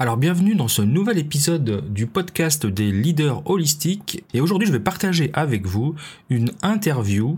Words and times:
Alors 0.00 0.16
bienvenue 0.16 0.54
dans 0.54 0.68
ce 0.68 0.80
nouvel 0.80 1.18
épisode 1.18 1.92
du 1.92 2.06
podcast 2.06 2.64
des 2.66 2.92
leaders 2.92 3.42
holistiques 3.50 4.22
et 4.32 4.40
aujourd'hui 4.40 4.68
je 4.68 4.72
vais 4.72 4.78
partager 4.78 5.32
avec 5.32 5.66
vous 5.66 5.96
une 6.30 6.52
interview 6.62 7.34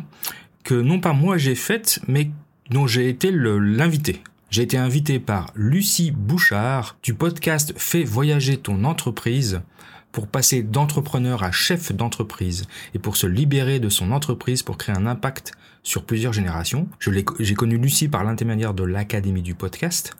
que 0.62 0.74
non 0.74 1.00
pas 1.00 1.14
moi 1.14 1.38
j'ai 1.38 1.54
faite 1.54 2.00
mais 2.06 2.30
dont 2.68 2.86
j'ai 2.86 3.08
été 3.08 3.30
l'invité. 3.32 4.22
J'ai 4.50 4.60
été 4.60 4.76
invité 4.76 5.18
par 5.18 5.52
Lucie 5.54 6.10
Bouchard 6.10 6.98
du 7.02 7.14
podcast 7.14 7.72
Fais 7.78 8.04
voyager 8.04 8.58
ton 8.58 8.84
entreprise 8.84 9.62
pour 10.12 10.26
passer 10.26 10.62
d'entrepreneur 10.62 11.42
à 11.42 11.52
chef 11.52 11.92
d'entreprise 11.92 12.66
et 12.92 12.98
pour 12.98 13.16
se 13.16 13.26
libérer 13.26 13.80
de 13.80 13.88
son 13.88 14.12
entreprise 14.12 14.62
pour 14.62 14.76
créer 14.76 14.94
un 14.94 15.06
impact 15.06 15.52
sur 15.82 16.04
plusieurs 16.04 16.34
générations. 16.34 16.88
J'ai 16.98 17.54
connu 17.54 17.78
Lucie 17.78 18.08
par 18.08 18.24
l'intermédiaire 18.24 18.74
de 18.74 18.84
l'Académie 18.84 19.40
du 19.40 19.54
podcast 19.54 20.14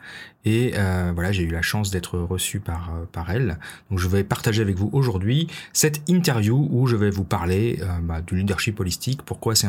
et 0.45 0.73
euh, 0.77 1.13
voilà, 1.15 1.33
j'ai 1.33 1.43
eu 1.43 1.51
la 1.51 1.63
chance 1.63 1.91
d'être 1.91 2.19
reçu 2.19 2.61
par, 2.61 2.91
euh, 2.91 3.05
par 3.11 3.31
elle. 3.31 3.59
Donc 3.91 3.99
je 3.99 4.09
vais 4.09 4.25
partager 4.25 4.63
avec 4.63 4.77
vous 4.77 4.89
aujourd'hui 4.93 5.49
cette 5.73 6.03
interview 6.09 6.69
où 6.71 6.87
je 6.87 6.97
vais 6.97 7.11
vous 7.11 7.25
parler 7.25 7.79
euh, 7.83 7.87
bah, 8.03 8.21
du 8.23 8.37
leadership 8.37 8.81
holistique, 8.81 9.23
pourquoi 9.23 9.55
c'est 9.55 9.69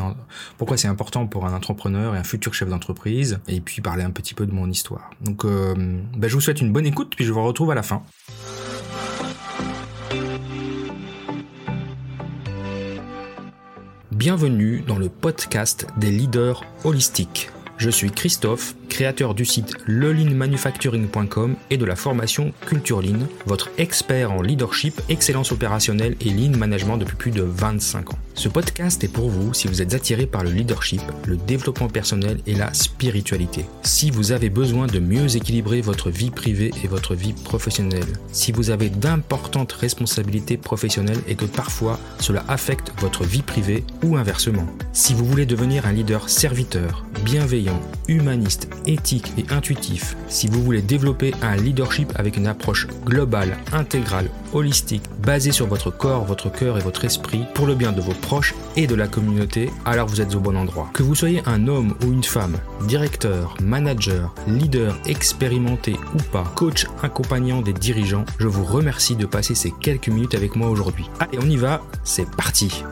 pourquoi 0.58 0.76
c'est 0.76 0.88
important 0.88 1.26
pour 1.26 1.46
un 1.46 1.54
entrepreneur 1.54 2.14
et 2.14 2.18
un 2.18 2.24
futur 2.24 2.54
chef 2.54 2.68
d'entreprise, 2.68 3.38
et 3.48 3.60
puis 3.60 3.82
parler 3.82 4.02
un 4.02 4.10
petit 4.10 4.34
peu 4.34 4.46
de 4.46 4.52
mon 4.52 4.68
histoire. 4.70 5.10
Donc 5.20 5.44
bah, 5.44 6.28
je 6.28 6.34
vous 6.34 6.40
souhaite 6.40 6.60
une 6.60 6.72
bonne 6.72 6.86
écoute, 6.86 7.14
puis 7.14 7.24
je 7.24 7.32
vous 7.32 7.42
retrouve 7.42 7.70
à 7.70 7.74
la 7.74 7.82
fin. 7.82 8.02
Bienvenue 14.10 14.82
dans 14.86 14.98
le 14.98 15.08
podcast 15.08 15.86
des 15.96 16.10
leaders 16.10 16.64
holistiques. 16.84 17.50
Je 17.82 17.90
suis 17.90 18.12
Christophe, 18.12 18.76
créateur 18.88 19.34
du 19.34 19.44
site 19.44 19.74
lelinmanufacturing.com 19.88 21.56
et 21.68 21.76
de 21.76 21.84
la 21.84 21.96
formation 21.96 22.52
Culture 22.64 23.02
votre 23.44 23.70
expert 23.76 24.30
en 24.30 24.40
leadership, 24.40 25.00
excellence 25.08 25.50
opérationnelle 25.50 26.14
et 26.20 26.30
lean 26.30 26.56
management 26.56 26.96
depuis 26.96 27.16
plus 27.16 27.30
de 27.32 27.42
25 27.42 28.12
ans. 28.12 28.18
Ce 28.34 28.48
podcast 28.48 29.04
est 29.04 29.08
pour 29.08 29.28
vous 29.28 29.52
si 29.52 29.68
vous 29.68 29.82
êtes 29.82 29.94
attiré 29.94 30.26
par 30.26 30.42
le 30.42 30.50
leadership, 30.50 31.02
le 31.26 31.36
développement 31.36 31.88
personnel 31.88 32.38
et 32.46 32.54
la 32.54 32.72
spiritualité. 32.72 33.66
Si 33.82 34.10
vous 34.10 34.32
avez 34.32 34.48
besoin 34.48 34.86
de 34.86 34.98
mieux 34.98 35.36
équilibrer 35.36 35.80
votre 35.80 36.10
vie 36.10 36.30
privée 36.30 36.70
et 36.82 36.88
votre 36.88 37.14
vie 37.14 37.34
professionnelle. 37.34 38.06
Si 38.32 38.50
vous 38.50 38.70
avez 38.70 38.88
d'importantes 38.88 39.72
responsabilités 39.72 40.56
professionnelles 40.56 41.20
et 41.28 41.34
que 41.34 41.44
parfois 41.44 42.00
cela 42.18 42.44
affecte 42.48 42.92
votre 43.00 43.24
vie 43.24 43.42
privée 43.42 43.84
ou 44.02 44.16
inversement. 44.16 44.66
Si 44.92 45.14
vous 45.14 45.26
voulez 45.26 45.46
devenir 45.46 45.86
un 45.86 45.92
leader 45.92 46.28
serviteur, 46.28 47.04
bienveillant, 47.24 47.80
humaniste, 48.08 48.68
éthique 48.86 49.32
et 49.36 49.52
intuitif, 49.52 50.16
si 50.28 50.48
vous 50.48 50.62
voulez 50.62 50.82
développer 50.82 51.34
un 51.42 51.56
leadership 51.56 52.12
avec 52.16 52.36
une 52.36 52.46
approche 52.46 52.88
globale, 53.04 53.56
intégrale, 53.72 54.30
holistique, 54.52 55.02
basée 55.24 55.52
sur 55.52 55.66
votre 55.66 55.90
corps, 55.90 56.24
votre 56.24 56.50
cœur 56.50 56.78
et 56.78 56.82
votre 56.82 57.04
esprit, 57.04 57.44
pour 57.54 57.66
le 57.66 57.74
bien 57.74 57.92
de 57.92 58.00
vos 58.00 58.12
proches 58.12 58.54
et 58.76 58.86
de 58.86 58.94
la 58.94 59.08
communauté, 59.08 59.70
alors 59.84 60.06
vous 60.06 60.20
êtes 60.20 60.34
au 60.34 60.40
bon 60.40 60.56
endroit. 60.56 60.90
Que 60.92 61.02
vous 61.02 61.14
soyez 61.14 61.42
un 61.46 61.68
homme 61.68 61.94
ou 62.04 62.12
une 62.12 62.24
femme, 62.24 62.56
directeur, 62.86 63.54
manager, 63.62 64.34
leader, 64.46 64.96
expérimenté 65.06 65.96
ou 66.14 66.22
pas, 66.30 66.44
coach 66.54 66.86
accompagnant 67.02 67.62
des 67.62 67.72
dirigeants, 67.72 68.24
je 68.38 68.46
vous 68.46 68.64
remercie 68.64 69.16
de 69.16 69.26
passer 69.26 69.54
ces 69.54 69.72
quelques 69.80 70.08
minutes 70.08 70.34
avec 70.34 70.56
moi 70.56 70.68
aujourd'hui. 70.68 71.08
Allez, 71.20 71.38
on 71.40 71.48
y 71.48 71.56
va, 71.56 71.82
c'est 72.04 72.30
parti 72.30 72.84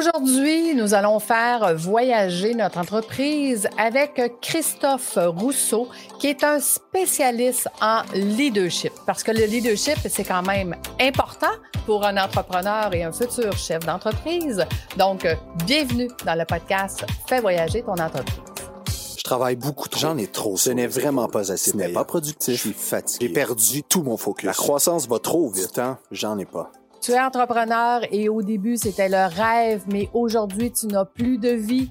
Aujourd'hui, 0.00 0.74
nous 0.74 0.94
allons 0.94 1.18
faire 1.20 1.76
voyager 1.76 2.54
notre 2.54 2.78
entreprise 2.78 3.68
avec 3.76 4.18
Christophe 4.40 5.18
Rousseau, 5.20 5.88
qui 6.18 6.28
est 6.28 6.42
un 6.42 6.58
spécialiste 6.58 7.68
en 7.82 8.00
leadership. 8.14 8.92
Parce 9.04 9.22
que 9.22 9.30
le 9.30 9.44
leadership, 9.44 9.98
c'est 10.08 10.24
quand 10.24 10.40
même 10.40 10.74
important 10.98 11.52
pour 11.84 12.06
un 12.06 12.16
entrepreneur 12.16 12.94
et 12.94 13.02
un 13.02 13.12
futur 13.12 13.54
chef 13.58 13.84
d'entreprise. 13.84 14.64
Donc, 14.96 15.26
bienvenue 15.66 16.08
dans 16.24 16.38
le 16.38 16.46
podcast 16.46 17.04
Fais 17.26 17.42
voyager 17.42 17.82
ton 17.82 17.92
entreprise. 17.92 18.40
Je 19.18 19.22
travaille 19.22 19.56
beaucoup 19.56 19.90
trop. 19.90 20.00
J'en 20.00 20.16
ai 20.16 20.28
trop. 20.28 20.56
Ce 20.56 20.70
n'est 20.70 20.86
vraiment 20.86 21.28
pas 21.28 21.52
assez. 21.52 21.72
Ce 21.72 21.76
n'est 21.76 21.92
pas 21.92 22.06
productif. 22.06 22.54
Je 22.54 22.58
suis 22.58 22.72
fatigué. 22.72 23.26
J'ai 23.26 23.32
perdu 23.34 23.82
tout 23.82 24.02
mon 24.02 24.16
focus. 24.16 24.46
La 24.46 24.54
croissance 24.54 25.06
va 25.06 25.18
trop 25.18 25.50
vite. 25.50 25.78
Hein? 25.78 25.98
J'en 26.10 26.38
ai 26.38 26.46
pas. 26.46 26.72
Tu 27.00 27.12
es 27.12 27.20
entrepreneur 27.20 28.02
et 28.12 28.28
au 28.28 28.42
début, 28.42 28.76
c'était 28.76 29.08
le 29.08 29.26
rêve, 29.26 29.84
mais 29.90 30.10
aujourd'hui, 30.12 30.70
tu 30.70 30.86
n'as 30.86 31.06
plus 31.06 31.38
de 31.38 31.48
vie. 31.48 31.90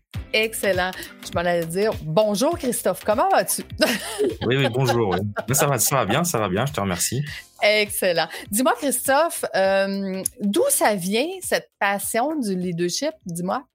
Excellent. 0.33 0.91
Je 1.25 1.31
m'en 1.33 1.41
allais 1.41 1.65
dire 1.65 1.91
bonjour 2.03 2.57
Christophe, 2.57 3.03
comment 3.03 3.29
vas-tu? 3.29 3.63
oui, 4.45 4.57
oui, 4.57 4.67
bonjour. 4.69 5.15
Ça, 5.51 5.67
va, 5.67 5.77
ça 5.77 5.95
va 5.97 6.05
bien, 6.05 6.23
ça 6.23 6.39
va 6.39 6.47
bien, 6.47 6.65
je 6.65 6.71
te 6.71 6.79
remercie. 6.79 7.21
Excellent. 7.61 8.27
Dis-moi 8.49 8.73
Christophe, 8.77 9.43
euh, 9.55 10.23
d'où 10.39 10.63
ça 10.69 10.95
vient 10.95 11.27
cette 11.41 11.69
passion 11.79 12.39
du 12.39 12.55
leadership? 12.55 13.11
Dis-moi. 13.25 13.65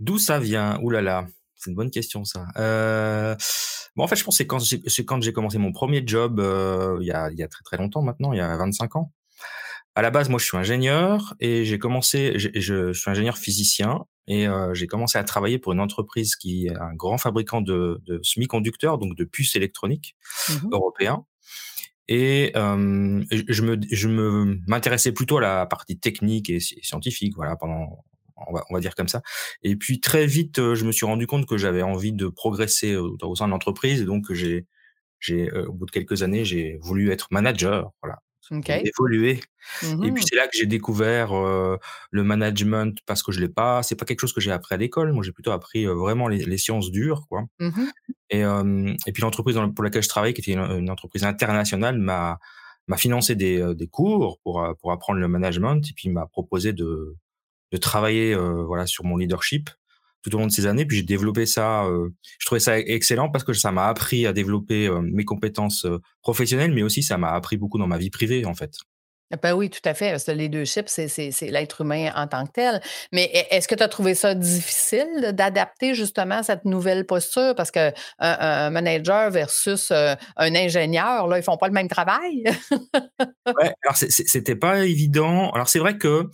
D'où 0.00 0.18
ça 0.18 0.40
vient? 0.40 0.78
Ouh 0.82 0.90
là 0.90 1.00
là, 1.00 1.26
c'est 1.54 1.70
une 1.70 1.76
bonne 1.76 1.90
question 1.90 2.24
ça. 2.24 2.46
Euh, 2.56 3.36
bon, 3.94 4.02
en 4.02 4.08
fait, 4.08 4.16
je 4.16 4.24
pense 4.24 4.38
que 4.38 4.88
c'est 4.88 5.04
quand 5.04 5.22
j'ai 5.22 5.32
commencé 5.32 5.58
mon 5.58 5.70
premier 5.70 6.02
job 6.04 6.40
euh, 6.40 6.98
il, 7.00 7.06
y 7.06 7.12
a, 7.12 7.30
il 7.30 7.38
y 7.38 7.44
a 7.44 7.48
très 7.48 7.62
très 7.62 7.76
longtemps 7.76 8.02
maintenant, 8.02 8.32
il 8.32 8.38
y 8.38 8.42
a 8.42 8.56
25 8.56 8.96
ans. 8.96 9.12
À 9.94 10.02
la 10.02 10.10
base, 10.10 10.28
moi, 10.30 10.40
je 10.40 10.46
suis 10.46 10.56
ingénieur 10.56 11.34
et 11.38 11.64
j'ai 11.64 11.78
commencé, 11.78 12.38
je, 12.38 12.48
je, 12.54 12.92
suis 12.92 13.10
ingénieur 13.10 13.36
physicien 13.36 14.06
et 14.26 14.46
euh, 14.46 14.72
j'ai 14.74 14.86
commencé 14.86 15.18
à 15.18 15.24
travailler 15.24 15.58
pour 15.58 15.72
une 15.72 15.80
entreprise 15.80 16.36
qui 16.36 16.66
est 16.66 16.76
un 16.76 16.94
grand 16.94 17.18
fabricant 17.18 17.60
de, 17.60 18.00
de 18.06 18.20
semi-conducteurs, 18.22 18.98
donc 18.98 19.16
de 19.16 19.24
puces 19.24 19.56
électroniques 19.56 20.16
mmh 20.48 20.68
européens. 20.72 21.24
Et 22.08 22.52
euh, 22.56 23.24
je 23.30 23.62
me, 23.62 23.78
je 23.90 24.08
me 24.08 24.58
m'intéressais 24.66 25.12
plutôt 25.12 25.38
à 25.38 25.40
la 25.40 25.66
partie 25.66 25.98
technique 25.98 26.50
et 26.50 26.60
scientifique, 26.60 27.34
voilà, 27.36 27.56
pendant 27.56 28.04
on 28.48 28.52
va, 28.52 28.64
on 28.70 28.74
va 28.74 28.80
dire 28.80 28.94
comme 28.94 29.08
ça. 29.08 29.22
Et 29.62 29.76
puis 29.76 30.00
très 30.00 30.26
vite, 30.26 30.58
euh, 30.58 30.74
je 30.74 30.84
me 30.84 30.92
suis 30.92 31.06
rendu 31.06 31.26
compte 31.26 31.46
que 31.46 31.56
j'avais 31.56 31.82
envie 31.82 32.12
de 32.12 32.28
progresser 32.28 32.96
au, 32.96 33.16
au 33.22 33.36
sein 33.36 33.46
de 33.46 33.52
l'entreprise, 33.52 34.02
et 34.02 34.04
donc 34.04 34.32
j'ai, 34.32 34.66
j'ai, 35.20 35.50
au 35.52 35.72
bout 35.72 35.86
de 35.86 35.92
quelques 35.92 36.22
années, 36.22 36.44
j'ai 36.44 36.76
voulu 36.80 37.10
être 37.12 37.28
manager, 37.30 37.92
voilà, 38.02 38.18
okay. 38.52 38.82
évoluer. 38.84 39.40
Mmh 39.82 40.04
et 40.04 40.12
puis 40.12 40.24
c'est 40.26 40.36
là 40.36 40.44
que 40.44 40.56
j'ai 40.56 40.66
découvert 40.66 41.32
euh, 41.32 41.76
le 42.10 42.22
management 42.24 42.98
parce 43.06 43.22
que 43.22 43.32
je 43.32 43.40
l'ai 43.40 43.48
pas. 43.48 43.82
C'est 43.82 43.96
pas 43.96 44.04
quelque 44.04 44.20
chose 44.20 44.32
que 44.32 44.40
j'ai 44.40 44.50
appris 44.50 44.74
à 44.74 44.78
l'école. 44.78 45.12
Moi, 45.12 45.22
j'ai 45.22 45.32
plutôt 45.32 45.52
appris 45.52 45.86
euh, 45.86 45.94
vraiment 45.94 46.28
les, 46.28 46.44
les, 46.44 46.58
sciences 46.58 46.90
dures, 46.90 47.26
quoi. 47.28 47.44
Mmh 47.58 47.84
et, 48.30 48.44
euh, 48.44 48.94
et 49.06 49.12
puis 49.12 49.22
l'entreprise 49.22 49.58
pour 49.74 49.84
laquelle 49.84 50.02
je 50.02 50.08
travaille, 50.08 50.32
qui 50.34 50.40
était 50.40 50.52
une, 50.52 50.60
une 50.60 50.90
entreprise 50.90 51.24
internationale, 51.24 51.98
m'a 51.98 52.38
m'a 52.88 52.96
financé 52.96 53.36
des, 53.36 53.74
des 53.74 53.86
cours 53.86 54.40
pour 54.42 54.66
pour 54.80 54.90
apprendre 54.90 55.20
le 55.20 55.28
management 55.28 55.88
et 55.88 55.92
puis 55.94 56.08
m'a 56.08 56.26
proposé 56.26 56.72
de 56.72 57.16
de 57.70 57.76
travailler 57.76 58.34
voilà 58.34 58.86
sur 58.86 59.04
mon 59.04 59.16
leadership 59.16 59.70
tout 60.22 60.34
au 60.34 60.38
long 60.38 60.46
de 60.46 60.52
ces 60.52 60.66
années. 60.66 60.86
Puis 60.86 60.98
j'ai 60.98 61.02
développé 61.02 61.46
ça. 61.46 61.84
Euh, 61.84 62.08
je 62.38 62.46
trouvais 62.46 62.60
ça 62.60 62.78
excellent 62.78 63.30
parce 63.30 63.44
que 63.44 63.52
ça 63.52 63.72
m'a 63.72 63.86
appris 63.86 64.26
à 64.26 64.32
développer 64.32 64.86
euh, 64.86 65.00
mes 65.02 65.24
compétences 65.24 65.84
euh, 65.84 65.98
professionnelles, 66.22 66.72
mais 66.72 66.82
aussi 66.82 67.02
ça 67.02 67.18
m'a 67.18 67.32
appris 67.32 67.56
beaucoup 67.56 67.78
dans 67.78 67.86
ma 67.86 67.98
vie 67.98 68.10
privée, 68.10 68.44
en 68.46 68.54
fait. 68.54 68.74
Ah 69.34 69.38
ben 69.42 69.54
oui, 69.54 69.70
tout 69.70 69.80
à 69.86 69.94
fait. 69.94 70.14
Les 70.28 70.34
leadership, 70.34 70.90
c'est 70.90 71.32
l'être 71.40 71.80
humain 71.80 72.12
en 72.14 72.26
tant 72.26 72.44
que 72.44 72.52
tel. 72.52 72.82
Mais 73.12 73.30
e, 73.34 73.54
est-ce 73.54 73.66
que 73.66 73.74
tu 73.74 73.82
as 73.82 73.88
trouvé 73.88 74.14
ça 74.14 74.34
difficile 74.34 75.32
d'adapter 75.32 75.94
justement 75.94 76.42
cette 76.42 76.66
nouvelle 76.66 77.06
posture? 77.06 77.54
Parce 77.56 77.70
qu'un 77.70 77.92
un 78.18 78.68
manager 78.68 79.30
versus 79.30 79.90
un 79.90 80.16
ingénieur, 80.36 81.28
là, 81.28 81.38
ils 81.38 81.42
font 81.42 81.56
pas 81.56 81.68
le 81.68 81.72
même 81.72 81.88
travail. 81.88 82.44
ouais, 83.46 83.74
alors 83.82 83.96
c'était 83.96 84.54
pas 84.54 84.84
évident. 84.84 85.50
Alors 85.52 85.70
c'est 85.70 85.78
vrai 85.78 85.96
que 85.96 86.28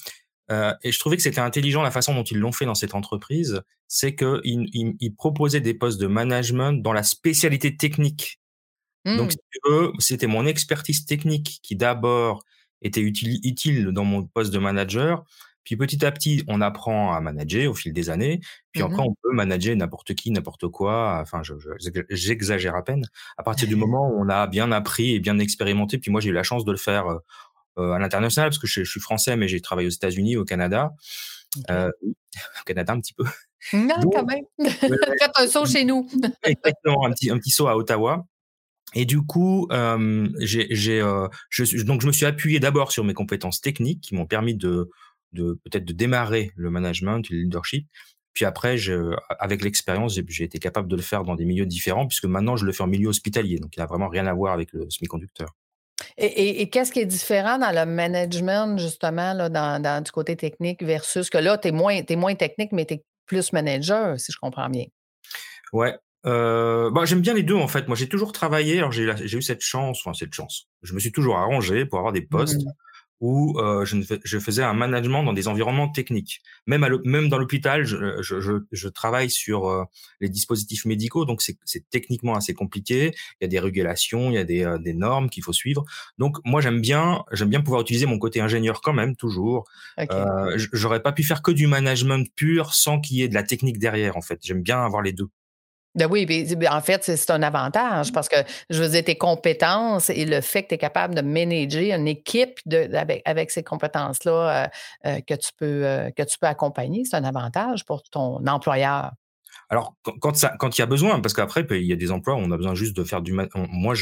euh, 0.50 0.74
et 0.82 0.92
je 0.92 0.98
trouvais 0.98 1.16
que 1.16 1.22
c'était 1.22 1.40
intelligent 1.40 1.82
la 1.82 1.90
façon 1.90 2.14
dont 2.14 2.24
ils 2.24 2.38
l'ont 2.38 2.52
fait 2.52 2.64
dans 2.64 2.74
cette 2.74 2.94
entreprise, 2.94 3.62
c'est 3.86 4.14
qu'ils 4.14 4.40
ils, 4.44 4.96
ils 5.00 5.14
proposaient 5.14 5.60
des 5.60 5.74
postes 5.74 6.00
de 6.00 6.06
management 6.06 6.72
dans 6.82 6.92
la 6.92 7.02
spécialité 7.02 7.76
technique. 7.76 8.40
Donc, 9.06 9.32
mmh. 9.66 9.90
c'était 10.00 10.26
mon 10.26 10.44
expertise 10.44 11.06
technique 11.06 11.60
qui 11.62 11.76
d'abord 11.76 12.42
était 12.82 13.00
utile, 13.00 13.38
utile 13.42 13.86
dans 13.92 14.04
mon 14.04 14.24
poste 14.24 14.52
de 14.52 14.58
manager. 14.58 15.24
Puis 15.64 15.76
petit 15.76 16.04
à 16.04 16.10
petit, 16.12 16.44
on 16.48 16.60
apprend 16.62 17.12
à 17.14 17.20
manager 17.20 17.70
au 17.70 17.74
fil 17.74 17.92
des 17.92 18.08
années. 18.10 18.40
Puis 18.72 18.82
après, 18.82 19.02
Mhm. 19.02 19.08
on 19.08 19.14
peut 19.22 19.32
manager 19.34 19.76
n'importe 19.76 20.14
qui, 20.14 20.30
n'importe 20.30 20.68
quoi. 20.68 21.18
Enfin, 21.22 21.42
je- 21.42 21.54
je- 21.58 22.02
j'exagère 22.10 22.74
à 22.74 22.82
peine. 22.84 23.04
À 23.36 23.42
partir 23.42 23.68
du 23.68 23.76
moment 23.86 24.08
où 24.10 24.22
on 24.22 24.28
a 24.30 24.46
bien 24.46 24.72
appris 24.72 25.14
et 25.14 25.20
bien 25.20 25.38
expérimenté, 25.38 25.98
puis 25.98 26.10
moi, 26.10 26.20
j'ai 26.22 26.30
eu 26.30 26.32
la 26.32 26.42
chance 26.42 26.64
de 26.64 26.70
le 26.72 26.78
faire 26.78 27.06
euh, 27.06 27.18
à 27.78 27.98
l'international 27.98 28.50
parce 28.50 28.58
que 28.58 28.66
je, 28.66 28.84
je 28.84 28.90
suis 28.90 29.00
français, 29.00 29.36
mais 29.36 29.48
j'ai 29.48 29.60
travaillé 29.60 29.86
aux 29.86 29.92
États-Unis, 29.92 30.36
au 30.36 30.44
Canada, 30.44 30.92
euh, 31.70 31.90
au 32.02 32.64
Canada 32.64 32.92
un 32.92 33.00
petit 33.00 33.14
peu. 33.14 33.24
Non, 33.72 33.98
Donc, 34.00 34.14
quand 34.14 34.26
même. 34.26 34.44
Faites 34.68 35.32
un 35.36 35.48
saut 35.48 35.66
chez 35.66 35.84
nous. 35.84 36.08
exactement, 36.42 37.06
un 37.06 37.12
petit, 37.12 37.30
un 37.30 37.38
petit 37.38 37.50
saut 37.50 37.68
à 37.68 37.76
Ottawa. 37.76 38.26
Et 38.94 39.04
du 39.04 39.20
coup, 39.20 39.68
euh, 39.70 40.28
j'ai, 40.40 41.00
euh, 41.00 41.28
je, 41.50 41.82
donc 41.82 42.00
je 42.00 42.06
me 42.06 42.12
suis 42.12 42.24
appuyé 42.24 42.58
d'abord 42.58 42.90
sur 42.90 43.04
mes 43.04 43.12
compétences 43.12 43.60
techniques 43.60 44.00
qui 44.00 44.14
m'ont 44.14 44.24
permis 44.24 44.54
de, 44.54 44.88
de 45.32 45.60
peut-être 45.64 45.84
de 45.84 45.92
démarrer 45.92 46.52
le 46.56 46.70
management, 46.70 47.28
le 47.28 47.36
leadership. 47.36 47.86
Puis 48.32 48.46
après, 48.46 48.78
je, 48.78 49.14
avec 49.38 49.62
l'expérience, 49.62 50.18
j'ai 50.26 50.44
été 50.44 50.58
capable 50.58 50.88
de 50.88 50.96
le 50.96 51.02
faire 51.02 51.24
dans 51.24 51.34
des 51.34 51.44
milieux 51.44 51.66
différents, 51.66 52.06
puisque 52.06 52.24
maintenant 52.24 52.56
je 52.56 52.64
le 52.64 52.72
fais 52.72 52.82
en 52.82 52.86
milieu 52.86 53.08
hospitalier, 53.08 53.58
donc 53.58 53.76
il 53.76 53.80
n'a 53.80 53.86
vraiment 53.86 54.08
rien 54.08 54.26
à 54.26 54.32
voir 54.32 54.54
avec 54.54 54.72
le 54.72 54.88
semi-conducteur. 54.88 55.54
Et, 56.20 56.26
et- 56.26 56.62
et 56.62 56.68
qu'est-ce 56.68 56.90
qui 56.92 56.98
est 56.98 57.06
différent 57.06 57.58
dans 57.58 57.70
le 57.70 57.86
management, 57.86 58.76
justement, 58.78 59.32
là, 59.34 59.48
dans, 59.48 59.80
dans- 59.80 60.02
du 60.02 60.10
côté 60.10 60.34
technique 60.36 60.82
versus 60.82 61.30
que 61.30 61.38
là, 61.38 61.56
tu 61.58 61.68
es 61.68 61.72
moins, 61.72 62.00
moins 62.16 62.34
technique, 62.34 62.72
mais 62.72 62.84
tu 62.86 62.94
es 62.94 63.04
plus 63.26 63.52
manager, 63.52 64.18
si 64.18 64.32
je 64.32 64.38
comprends 64.40 64.68
bien? 64.68 64.86
Ouais. 65.72 65.96
Euh, 66.26 66.90
bah, 66.90 67.04
j'aime 67.04 67.20
bien 67.20 67.34
les 67.34 67.44
deux 67.44 67.54
en 67.54 67.68
fait. 67.68 67.86
Moi, 67.86 67.96
j'ai 67.96 68.08
toujours 68.08 68.32
travaillé. 68.32 68.78
Alors 68.78 68.90
j'ai, 68.90 69.04
eu 69.04 69.42
cette 69.42 69.60
chance, 69.60 70.00
enfin 70.04 70.12
cette 70.14 70.34
chance. 70.34 70.66
Je 70.82 70.92
me 70.92 70.98
suis 70.98 71.12
toujours 71.12 71.36
arrangé 71.36 71.86
pour 71.86 71.98
avoir 72.00 72.12
des 72.12 72.22
postes 72.22 72.62
Mhm. 72.64 72.72
Où 73.20 73.58
euh, 73.58 73.84
je, 73.84 73.96
ne 73.96 74.02
fais- 74.02 74.20
je 74.24 74.38
faisais 74.38 74.62
un 74.62 74.74
management 74.74 75.22
dans 75.24 75.32
des 75.32 75.48
environnements 75.48 75.88
techniques. 75.88 76.40
Même, 76.66 76.84
à 76.84 76.88
l'hô- 76.88 77.00
même 77.04 77.28
dans 77.28 77.38
l'hôpital, 77.38 77.84
je, 77.84 78.20
je, 78.22 78.40
je, 78.40 78.52
je 78.70 78.88
travaille 78.88 79.30
sur 79.30 79.68
euh, 79.68 79.84
les 80.20 80.28
dispositifs 80.28 80.84
médicaux, 80.84 81.24
donc 81.24 81.42
c'est, 81.42 81.58
techniquement 81.90 82.34
assez 82.34 82.54
compliqué. 82.54 83.12
Il 83.40 83.44
y 83.44 83.46
a 83.46 83.48
des 83.48 83.58
régulations, 83.58 84.30
il 84.30 84.34
y 84.34 84.38
a 84.38 84.44
des, 84.44 84.64
euh, 84.64 84.78
des 84.78 84.94
normes 84.94 85.30
qu'il 85.30 85.42
faut 85.42 85.52
suivre. 85.52 85.84
Donc 86.18 86.36
moi, 86.44 86.60
j'aime 86.60 86.80
bien, 86.80 87.24
j'aime 87.32 87.48
bien 87.48 87.60
pouvoir 87.60 87.82
utiliser 87.82 88.06
mon 88.06 88.18
côté 88.18 88.40
ingénieur 88.40 88.80
quand 88.80 88.92
même, 88.92 89.16
toujours. 89.16 89.64
OK. 90.00 90.08
Euh, 90.12 90.56
j'aurais 90.72 91.02
pas 91.02 91.12
pu 91.12 91.22
faire 91.24 91.42
que 91.42 91.50
du 91.50 91.66
management 91.66 92.26
pur 92.36 92.74
sans 92.74 93.00
qu'il 93.00 93.16
y 93.18 93.22
ait 93.22 93.28
de 93.28 93.34
la 93.34 93.42
technique 93.42 93.78
derrière. 93.78 94.16
En 94.16 94.22
fait, 94.22 94.38
j'aime 94.42 94.62
bien 94.62 94.82
avoir 94.84 95.02
les 95.02 95.12
deux. 95.12 95.28
Ben 95.98 96.06
oui, 96.08 96.26
ben, 96.26 96.72
en 96.72 96.80
fait, 96.80 97.02
c'est 97.02 97.30
un 97.30 97.42
avantage 97.42 98.12
parce 98.12 98.28
que, 98.28 98.36
je 98.70 98.80
veux 98.80 98.88
dire, 98.88 99.02
tes 99.02 99.18
compétences 99.18 100.10
et 100.10 100.26
le 100.26 100.40
fait 100.40 100.62
que 100.62 100.68
tu 100.68 100.74
es 100.74 100.78
capable 100.78 101.14
de 101.16 101.22
manager 101.22 101.98
une 101.98 102.06
équipe 102.06 102.60
avec, 103.24 103.50
ces 103.50 103.64
compétences-là 103.64 104.32
euh, 104.32 104.68
euh, 105.06 105.20
que, 105.26 105.34
tu 105.34 105.50
peux, 105.58 105.84
euh, 105.84 106.10
que 106.10 106.22
tu 106.22 106.38
peux 106.38 106.46
accompagner, 106.46 107.04
c'est 107.04 107.16
un 107.16 107.24
avantage 107.24 107.84
pour 107.84 108.04
ton 108.04 108.46
employeur. 108.46 109.10
Alors 109.70 109.96
quand, 110.20 110.78
il 110.78 110.78
y 110.78 110.82
a 110.82 110.86
besoin, 110.86 111.20
parce 111.20 111.34
qu'après 111.34 111.66
il 111.68 111.84
y 111.84 111.92
a 111.92 111.96
des 111.96 112.12
emplois 112.12 112.34
où 112.34 112.38
on 112.38 112.50
a 112.52 112.56
besoin 112.56 112.74
juste 112.74 112.96
de 112.96 113.04
faire 113.04 113.20
du. 113.20 113.32
Moi, 113.32 113.94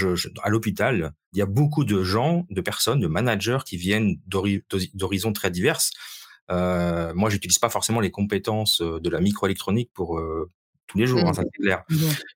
à 0.42 0.48
l'hôpital, 0.50 1.12
il 1.32 1.38
y 1.38 1.42
a 1.42 1.46
beaucoup 1.46 1.84
de 1.84 2.04
gens, 2.04 2.44
de 2.50 2.60
personnes, 2.60 3.00
de 3.00 3.08
managers 3.08 3.58
qui 3.64 3.76
viennent 3.76 4.16
d'hori- 4.28 4.62
d'horizons 4.94 5.32
très 5.32 5.50
diverses. 5.50 5.90
Euh, 6.52 7.12
moi, 7.14 7.30
j'utilise 7.30 7.58
pas 7.58 7.70
forcément 7.70 7.98
les 8.00 8.12
compétences 8.12 8.80
de 8.80 9.10
la 9.10 9.20
microélectronique 9.20 9.90
pour 9.92 10.20
tous 10.86 10.98
les 10.98 11.06
jours, 11.06 11.20
hein, 11.26 11.32
ça 11.32 11.42
c'est 11.42 11.62
clair. 11.62 11.84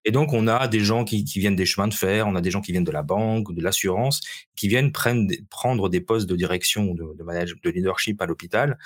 Et 0.04 0.10
donc, 0.10 0.32
on 0.32 0.48
a 0.48 0.68
des 0.68 0.80
gens 0.80 1.04
qui, 1.04 1.24
qui 1.24 1.38
viennent 1.38 1.56
des 1.56 1.66
chemins 1.66 1.88
de 1.88 1.94
fer, 1.94 2.26
on 2.26 2.34
a 2.34 2.40
des 2.40 2.50
gens 2.50 2.60
qui 2.60 2.72
viennent 2.72 2.84
de 2.84 2.90
la 2.90 3.02
banque, 3.02 3.54
de 3.54 3.62
l'assurance, 3.62 4.20
qui 4.56 4.68
viennent 4.68 4.92
prendre 4.92 5.26
des, 5.26 5.44
prendre 5.50 5.88
des 5.88 6.00
postes 6.00 6.28
de 6.28 6.36
direction, 6.36 6.94
de, 6.94 7.14
de 7.16 7.22
management, 7.22 7.62
de 7.62 7.70
leadership 7.70 8.20
à 8.20 8.26
l'hôpital, 8.26 8.78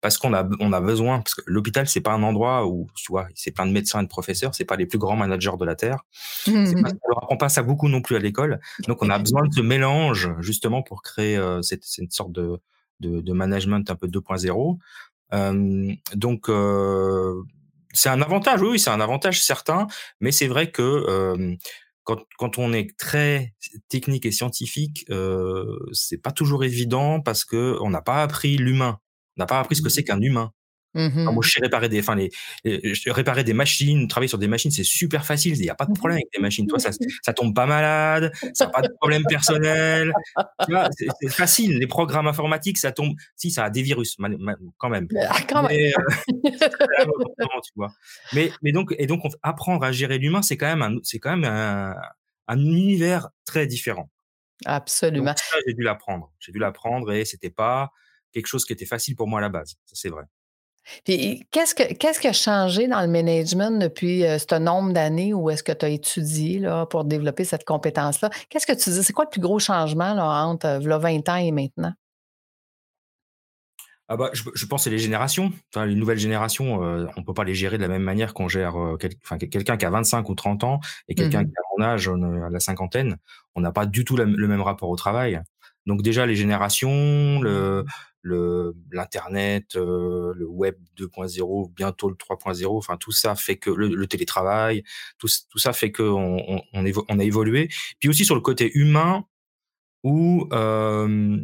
parce 0.00 0.18
qu'on 0.18 0.34
a, 0.34 0.46
on 0.58 0.72
a 0.72 0.80
besoin, 0.80 1.20
parce 1.20 1.34
que 1.34 1.42
l'hôpital, 1.46 1.88
c'est 1.88 2.00
pas 2.00 2.12
un 2.12 2.24
endroit 2.24 2.66
où, 2.66 2.88
tu 2.96 3.12
vois, 3.12 3.28
c'est 3.34 3.52
plein 3.52 3.66
de 3.66 3.72
médecins 3.72 4.00
et 4.00 4.02
de 4.02 4.08
professeurs, 4.08 4.54
c'est 4.54 4.64
pas 4.64 4.76
les 4.76 4.86
plus 4.86 4.98
grands 4.98 5.16
managers 5.16 5.56
de 5.58 5.64
la 5.64 5.76
Terre. 5.76 6.04
C'est 6.44 6.52
pas, 6.82 6.90
on 6.90 7.08
leur 7.08 7.22
apprend 7.22 7.36
pas 7.36 7.48
ça 7.48 7.62
beaucoup 7.62 7.88
non 7.88 8.02
plus 8.02 8.16
à 8.16 8.18
l'école. 8.18 8.60
Donc, 8.88 9.02
on 9.02 9.10
a 9.10 9.18
besoin 9.20 9.46
de 9.46 9.54
ce 9.54 9.60
mélange, 9.60 10.30
justement, 10.40 10.82
pour 10.82 11.02
créer 11.02 11.36
euh, 11.36 11.62
cette, 11.62 11.84
cette 11.84 12.12
sorte 12.12 12.32
de, 12.32 12.58
de, 12.98 13.20
de 13.20 13.32
management 13.32 13.88
un 13.88 13.94
peu 13.94 14.08
2.0. 14.08 14.78
Euh, 15.34 15.94
donc, 16.14 16.48
euh, 16.48 17.42
c'est 17.92 18.08
un 18.08 18.22
avantage, 18.22 18.60
oui, 18.62 18.78
c'est 18.78 18.90
un 18.90 19.00
avantage 19.00 19.42
certain, 19.42 19.86
mais 20.20 20.32
c'est 20.32 20.48
vrai 20.48 20.70
que 20.70 20.82
euh, 20.82 21.54
quand, 22.04 22.18
quand 22.38 22.58
on 22.58 22.72
est 22.72 22.96
très 22.98 23.54
technique 23.88 24.26
et 24.26 24.32
scientifique, 24.32 25.04
euh, 25.10 25.78
c'est 25.92 26.20
pas 26.20 26.32
toujours 26.32 26.64
évident 26.64 27.20
parce 27.20 27.44
que 27.44 27.78
on 27.80 27.90
n'a 27.90 28.02
pas 28.02 28.22
appris 28.22 28.56
l'humain, 28.56 28.98
on 29.36 29.42
n'a 29.42 29.46
pas 29.46 29.60
appris 29.60 29.76
ce 29.76 29.82
que 29.82 29.90
c'est 29.90 30.04
qu'un 30.04 30.20
humain. 30.20 30.52
Enfin, 30.94 31.32
moi, 31.32 31.42
je 31.42 31.50
sais 31.50 31.60
réparer 31.62 31.88
des, 31.88 32.00
enfin 32.00 32.14
les, 32.14 32.30
les- 32.64 32.94
je- 32.94 33.10
réparer 33.10 33.44
des 33.44 33.54
machines, 33.54 34.06
travailler 34.08 34.28
sur 34.28 34.38
des 34.38 34.48
machines, 34.48 34.70
c'est 34.70 34.84
super 34.84 35.24
facile. 35.24 35.54
Il 35.56 35.62
n'y 35.62 35.70
a 35.70 35.74
pas 35.74 35.86
de 35.86 35.92
problème 35.92 36.16
avec 36.16 36.28
des 36.34 36.40
machines. 36.40 36.66
Toi, 36.66 36.78
ça, 36.78 36.90
ça 37.22 37.32
tombe 37.32 37.54
pas 37.54 37.66
malade, 37.66 38.30
ça 38.54 38.66
n'a 38.66 38.70
pas 38.70 38.82
de 38.82 38.88
problème 39.00 39.22
personnel. 39.28 40.12
C'est 41.20 41.30
facile. 41.30 41.78
Les 41.78 41.86
programmes 41.86 42.26
informatiques, 42.26 42.78
ça 42.78 42.92
tombe. 42.92 43.14
Si, 43.36 43.50
ça 43.50 43.64
a 43.64 43.70
des 43.70 43.82
virus, 43.82 44.18
mal- 44.18 44.36
mal- 44.38 44.58
quand 44.78 44.88
même. 44.90 45.08
Ah, 45.28 45.36
quand. 45.48 45.66
Mais, 45.68 45.92
euh, 45.94 46.26
même 47.38 47.48
tu 47.64 47.72
vois. 47.76 47.92
Mais, 48.32 48.50
mais 48.62 48.72
donc, 48.72 48.94
et 48.98 49.06
donc, 49.06 49.24
on- 49.24 49.30
apprendre 49.42 49.84
à 49.84 49.92
gérer 49.92 50.18
l'humain, 50.18 50.42
c'est 50.42 50.56
quand 50.56 50.66
même 50.66 50.82
un, 50.82 50.98
c'est 51.02 51.18
quand 51.18 51.36
même 51.36 51.44
un, 51.50 51.94
un 52.48 52.58
univers 52.58 53.28
très 53.44 53.66
différent. 53.66 54.10
Absolument. 54.64 55.24
Donc 55.26 55.38
ça, 55.38 55.56
j'ai 55.66 55.74
dû 55.74 55.82
l'apprendre. 55.82 56.32
J'ai 56.38 56.52
dû 56.52 56.58
l'apprendre 56.58 57.12
et 57.12 57.24
c'était 57.24 57.50
pas 57.50 57.90
quelque 58.32 58.46
chose 58.46 58.64
qui 58.64 58.72
était 58.72 58.86
facile 58.86 59.16
pour 59.16 59.26
moi 59.28 59.40
à 59.40 59.42
la 59.42 59.48
base. 59.48 59.74
Ça, 59.86 59.94
c'est 59.94 60.08
vrai. 60.08 60.24
Puis, 61.04 61.44
qu'est-ce, 61.50 61.74
que, 61.74 61.92
qu'est-ce 61.94 62.20
qui 62.20 62.28
a 62.28 62.32
changé 62.32 62.88
dans 62.88 63.00
le 63.00 63.06
management 63.08 63.78
depuis 63.78 64.24
euh, 64.24 64.38
ce 64.38 64.54
nombre 64.58 64.92
d'années 64.92 65.32
où 65.34 65.48
est-ce 65.50 65.62
que 65.62 65.72
tu 65.72 65.84
as 65.84 65.88
étudié 65.88 66.58
là, 66.58 66.86
pour 66.86 67.04
développer 67.04 67.44
cette 67.44 67.64
compétence-là? 67.64 68.30
Qu'est-ce 68.48 68.66
que 68.66 68.72
tu 68.72 68.90
dis? 68.90 69.02
C'est 69.04 69.12
quoi 69.12 69.24
le 69.24 69.30
plus 69.30 69.40
gros 69.40 69.58
changement 69.58 70.14
là, 70.14 70.44
entre 70.46 70.66
euh, 70.66 70.78
v'là 70.78 70.98
20 70.98 71.28
ans 71.28 71.36
et 71.36 71.52
maintenant? 71.52 71.92
Ah 74.08 74.16
bah, 74.16 74.30
je, 74.34 74.42
je 74.54 74.66
pense 74.66 74.80
que 74.82 74.84
c'est 74.84 74.90
les 74.90 74.98
générations. 74.98 75.52
Enfin, 75.74 75.86
les 75.86 75.94
nouvelles 75.94 76.18
générations, 76.18 76.82
euh, 76.84 77.06
on 77.16 77.22
peut 77.22 77.32
pas 77.34 77.44
les 77.44 77.54
gérer 77.54 77.78
de 77.78 77.82
la 77.82 77.88
même 77.88 78.02
manière 78.02 78.34
qu'on 78.34 78.48
gère 78.48 78.76
euh, 78.78 78.96
quel- 78.98 79.14
enfin, 79.24 79.38
quelqu'un 79.38 79.76
qui 79.76 79.86
a 79.86 79.90
25 79.90 80.28
ou 80.28 80.34
30 80.34 80.64
ans 80.64 80.80
et 81.08 81.14
quelqu'un 81.14 81.42
Mhm. 81.42 81.46
qui 81.46 81.52
a 81.56 81.62
mon 81.78 81.84
âge, 81.84 82.08
euh, 82.08 82.42
à 82.46 82.50
la 82.50 82.60
cinquantaine. 82.60 83.16
On 83.54 83.60
n'a 83.60 83.72
pas 83.72 83.86
du 83.86 84.04
tout 84.04 84.16
la- 84.16 84.24
le 84.24 84.48
même 84.48 84.60
rapport 84.60 84.90
au 84.90 84.96
travail. 84.96 85.40
Donc 85.86 86.02
déjà 86.02 86.26
les 86.26 86.36
générations, 86.36 87.40
le 87.40 87.84
le 88.24 88.74
l'internet, 88.92 89.74
euh, 89.74 90.32
le 90.36 90.46
web 90.46 90.76
2.0, 90.96 91.72
bientôt 91.74 92.08
le 92.08 92.14
3.0, 92.14 92.78
enfin 92.78 92.96
tout 92.96 93.10
ça 93.10 93.34
fait 93.34 93.56
que 93.56 93.68
le, 93.70 93.88
le 93.88 94.06
télétravail, 94.06 94.84
tout, 95.18 95.26
ça 95.56 95.72
fait 95.72 95.90
que 95.90 96.04
on, 96.04 96.38
on, 96.48 96.62
on, 96.72 96.84
évo- 96.84 97.04
on 97.08 97.18
a 97.18 97.24
évolué. 97.24 97.68
Puis 97.98 98.08
aussi 98.08 98.24
sur 98.24 98.36
le 98.36 98.40
côté 98.40 98.70
humain 98.78 99.24
où 100.04 100.48
euh, 100.52 101.36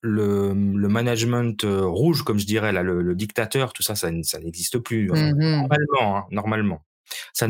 le, 0.00 0.48
le 0.54 0.88
management 0.88 1.62
euh, 1.64 1.86
rouge, 1.86 2.22
comme 2.24 2.38
je 2.40 2.46
dirais, 2.46 2.72
là, 2.72 2.82
le, 2.82 3.14
dictateur, 3.14 3.72
tout 3.72 3.82
ça, 3.84 3.94
ça, 3.94 4.10
n'existe 4.10 4.78
plus. 4.78 5.10
euh, 5.12 5.14
Mhm. 5.14 5.56
Normalement, 5.60 6.16
hein, 6.16 6.24
normalement. 6.32 6.84
Ça, 7.32 7.46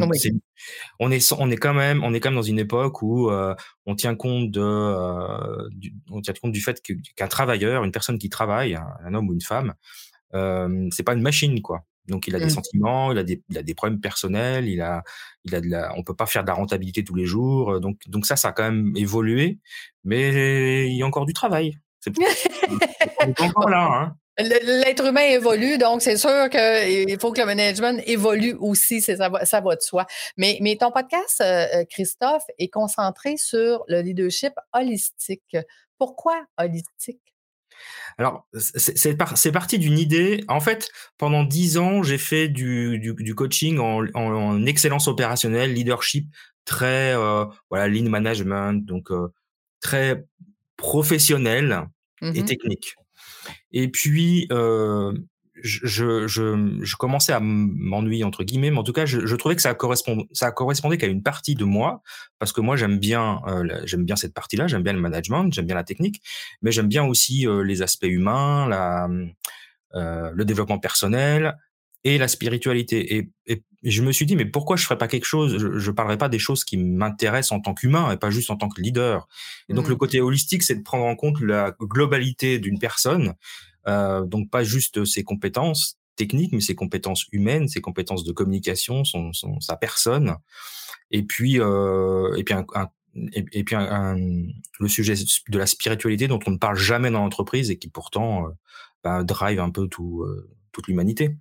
on 1.01 1.11
est, 1.11 1.33
on 1.39 1.51
est 1.51 1.57
quand 1.57 1.75
même, 1.75 2.03
on 2.05 2.15
est 2.15 2.21
quand 2.21 2.31
même 2.31 2.37
dans 2.37 2.43
une 2.43 2.59
époque 2.59 3.03
où 3.03 3.31
euh, 3.31 3.55
on 3.87 3.95
tient 3.95 4.15
compte 4.15 4.51
de, 4.51 4.61
euh, 4.63 5.69
du, 5.73 5.95
on 6.11 6.21
tient 6.21 6.35
compte 6.41 6.53
du 6.53 6.61
fait 6.61 6.81
qu'un 7.17 7.29
travailleur, 7.29 7.85
une 7.85 7.93
personne 7.93 8.19
qui 8.19 8.29
travaille, 8.29 8.75
un, 8.75 8.87
un 9.05 9.15
homme 9.15 9.29
ou 9.29 9.35
une 9.35 9.41
femme, 9.41 9.75
euh, 10.35 10.89
c'est 10.93 11.03
pas 11.05 11.15
une 11.15 11.23
machine, 11.23 11.61
quoi. 11.63 11.85
Donc 12.09 12.27
il 12.27 12.35
a 12.37 12.41
des 12.41 12.47
Mm. 12.47 12.51
sentiments, 12.51 13.13
il 13.13 13.19
a 13.19 13.25
des, 13.25 13.43
il 13.51 13.59
a 13.59 13.63
des 13.63 13.75
problèmes 13.75 14.01
personnels, 14.01 14.69
il 14.69 14.81
a, 14.81 15.05
il 15.45 15.55
a 15.55 15.61
de 15.61 15.69
la, 15.69 15.95
on 15.97 16.03
peut 16.05 16.17
pas 16.17 16.27
faire 16.27 16.43
de 16.45 16.49
la 16.49 16.55
rentabilité 16.55 17.05
tous 17.05 17.15
les 17.15 17.27
jours. 17.27 17.73
euh, 17.75 17.81
Donc, 17.81 17.99
donc 18.09 18.27
ça, 18.27 18.37
ça 18.37 18.49
a 18.49 18.53
quand 18.53 18.65
même 18.65 18.93
évolué, 18.97 19.59
mais 20.05 20.89
il 20.91 20.97
y 20.97 21.03
a 21.03 21.07
encore 21.07 21.27
du 21.27 21.33
travail. 21.35 21.79
C'est, 22.03 22.13
là, 23.69 23.89
hein. 23.93 24.17
L'être 24.39 25.05
humain 25.07 25.27
évolue, 25.29 25.77
donc 25.77 26.01
c'est 26.01 26.17
sûr 26.17 26.49
qu'il 26.49 27.19
faut 27.21 27.33
que 27.33 27.41
le 27.41 27.47
management 27.47 28.03
évolue 28.07 28.55
aussi, 28.61 29.03
ça 29.03 29.29
va, 29.29 29.45
ça 29.45 29.61
va 29.61 29.77
de 29.77 29.83
soi. 29.83 30.07
Mais, 30.39 30.57
mais 30.63 30.77
ton 30.77 30.91
podcast, 30.91 31.43
euh, 31.43 31.67
euh, 31.75 31.85
Christophe, 31.91 32.45
est 32.59 32.69
concentré 32.69 33.37
sur 33.37 33.85
le 33.89 34.01
leadership 34.01 34.55
holistique. 34.73 35.57
Pourquoi 35.99 36.47
holistique? 36.59 37.21
Alors, 38.17 38.47
c'est 38.55 38.97
c'est 38.97 39.17
par- 39.17 39.37
c'est 39.37 39.53
parti 39.53 39.79
d'une 39.79 39.99
idée. 39.99 40.45
En 40.49 40.61
fait, 40.61 40.89
pendant 41.19 41.45
dix 41.45 41.77
ans, 41.77 42.03
j'ai 42.03 42.19
fait 42.19 42.49
du, 42.49 42.99
du, 42.99 43.15
du 43.15 43.35
coaching 43.35 43.79
en, 43.79 44.07
en, 44.15 44.33
en 44.33 44.67
excellence 44.67 45.09
opérationnelle, 45.09 45.75
leadership, 45.75 46.27
très 46.65 47.15
euh, 47.15 47.45
voilà, 47.71 47.87
lean 47.89 48.09
management, 48.09 48.85
donc 48.87 49.11
euh, 49.11 49.29
très 49.81 50.25
professionnel 50.77 51.89
et 52.23 52.27
Mhm. 52.27 52.45
technique. 52.45 52.95
Et 53.73 53.89
puis, 53.89 54.47
euh, 54.53 55.13
je, 55.55 56.27
je, 56.27 56.97
commençais 56.97 57.33
à 57.33 57.41
m'ennuyer 57.41 58.25
entre 58.25 58.43
guillemets, 58.45 58.71
mais 58.71 58.79
en 58.79 58.83
tout 58.83 58.93
cas, 58.93 59.07
je, 59.07 59.27
je 59.27 59.37
trouvais 59.37 59.55
que 59.57 59.63
ça 59.63 59.75
correspond, 59.75 60.27
ça 60.33 60.51
correspondait 60.51 60.99
qu'à 60.99 61.07
une 61.07 61.23
partie 61.23 61.55
de 61.55 61.65
moi, 61.65 62.03
parce 62.39 62.53
que 62.53 62.61
moi 62.61 62.77
j'aime 62.77 62.99
bien, 62.99 63.41
euh, 63.47 63.81
j'aime 63.85 64.05
bien 64.05 64.17
cette 64.17 64.35
partie-là, 64.35 64.67
j'aime 64.67 64.83
bien 64.83 64.93
le 64.93 65.01
management, 65.01 65.53
j'aime 65.53 65.67
bien 65.67 65.75
la 65.75 65.85
technique, 65.85 66.23
mais 66.63 66.73
j'aime 66.73 66.89
bien 66.89 67.05
aussi 67.05 67.47
euh, 67.47 67.63
les 67.63 67.83
aspects 67.83 68.07
humains, 68.07 68.69
la, 68.69 69.09
le 69.95 70.45
développement 70.45 70.79
personnel 70.79 71.57
et 72.05 72.19
la 72.19 72.29
spiritualité. 72.29 73.17
Et, 73.17 73.31
et, 73.47 73.63
je 73.91 74.03
me 74.03 74.13
suis 74.13 74.27
dit, 74.27 74.37
mais 74.37 74.45
pourquoi 74.45 74.77
je 74.77 74.85
ferais 74.85 74.99
pas 74.99 75.09
quelque 75.09 75.25
chose? 75.25 75.59
Je, 75.59 75.79
je 75.79 75.91
parlerai 75.91 76.19
pas 76.19 76.29
des 76.29 76.39
choses 76.39 76.65
qui 76.65 76.77
m'intéressent 76.77 77.53
en 77.53 77.61
tant 77.61 77.75
qu'humain 77.75 78.13
et 78.13 78.17
pas 78.17 78.31
juste 78.31 78.51
en 78.51 78.57
tant 78.57 78.69
que 78.69 78.81
leader. 78.81 79.27
Et 79.69 79.75
donc 79.75 79.89
le 79.89 79.95
mmh. 79.95 79.99
côté 79.99 80.21
holistique, 80.21 80.63
c'est 80.63 80.77
de 80.77 80.83
prendre 80.83 81.05
en 81.05 81.17
compte 81.17 81.41
la 81.41 81.75
globalité 81.81 82.59
d'une 82.59 82.79
personne, 82.79 83.35
euh, 83.89 84.25
donc 84.25 84.51
pas 84.51 84.63
juste 84.63 85.05
ses 85.05 85.25
compétences 85.25 85.99
techniques, 86.17 86.53
mais 86.53 86.61
ses 86.61 86.75
compétences 86.75 87.27
humaines, 87.33 87.69
ses 87.69 87.81
compétences 87.81 88.25
de 88.25 88.33
communication, 88.33 89.05
son, 89.05 89.33
son 89.33 89.61
sa 89.61 89.77
personne. 89.77 90.37
Et 91.11 91.23
puis, 91.23 91.61
euh, 91.61 92.35
et 92.37 92.45
puis 92.45 92.55
un, 92.55 92.65
et, 93.33 93.65
puis 93.65 93.75
un, 93.75 94.17
le 94.81 94.89
sujet 94.89 95.15
de 95.49 95.59
la 95.59 95.67
spiritualité 95.67 96.29
dont 96.29 96.41
on 96.47 96.53
ne 96.53 96.57
parle 96.57 96.77
jamais 96.77 97.11
dans 97.11 97.21
l'entreprise 97.21 97.71
et 97.71 97.79
qui 97.79 97.89
pourtant 97.89 98.47
euh, 98.47 98.51
bah, 99.05 99.23
drive 99.23 99.61
un 99.61 99.71
peu 99.71 99.89
tout, 99.89 100.23
euh, 100.23 100.51
toute 100.73 100.89
l'humanité. 100.89 101.37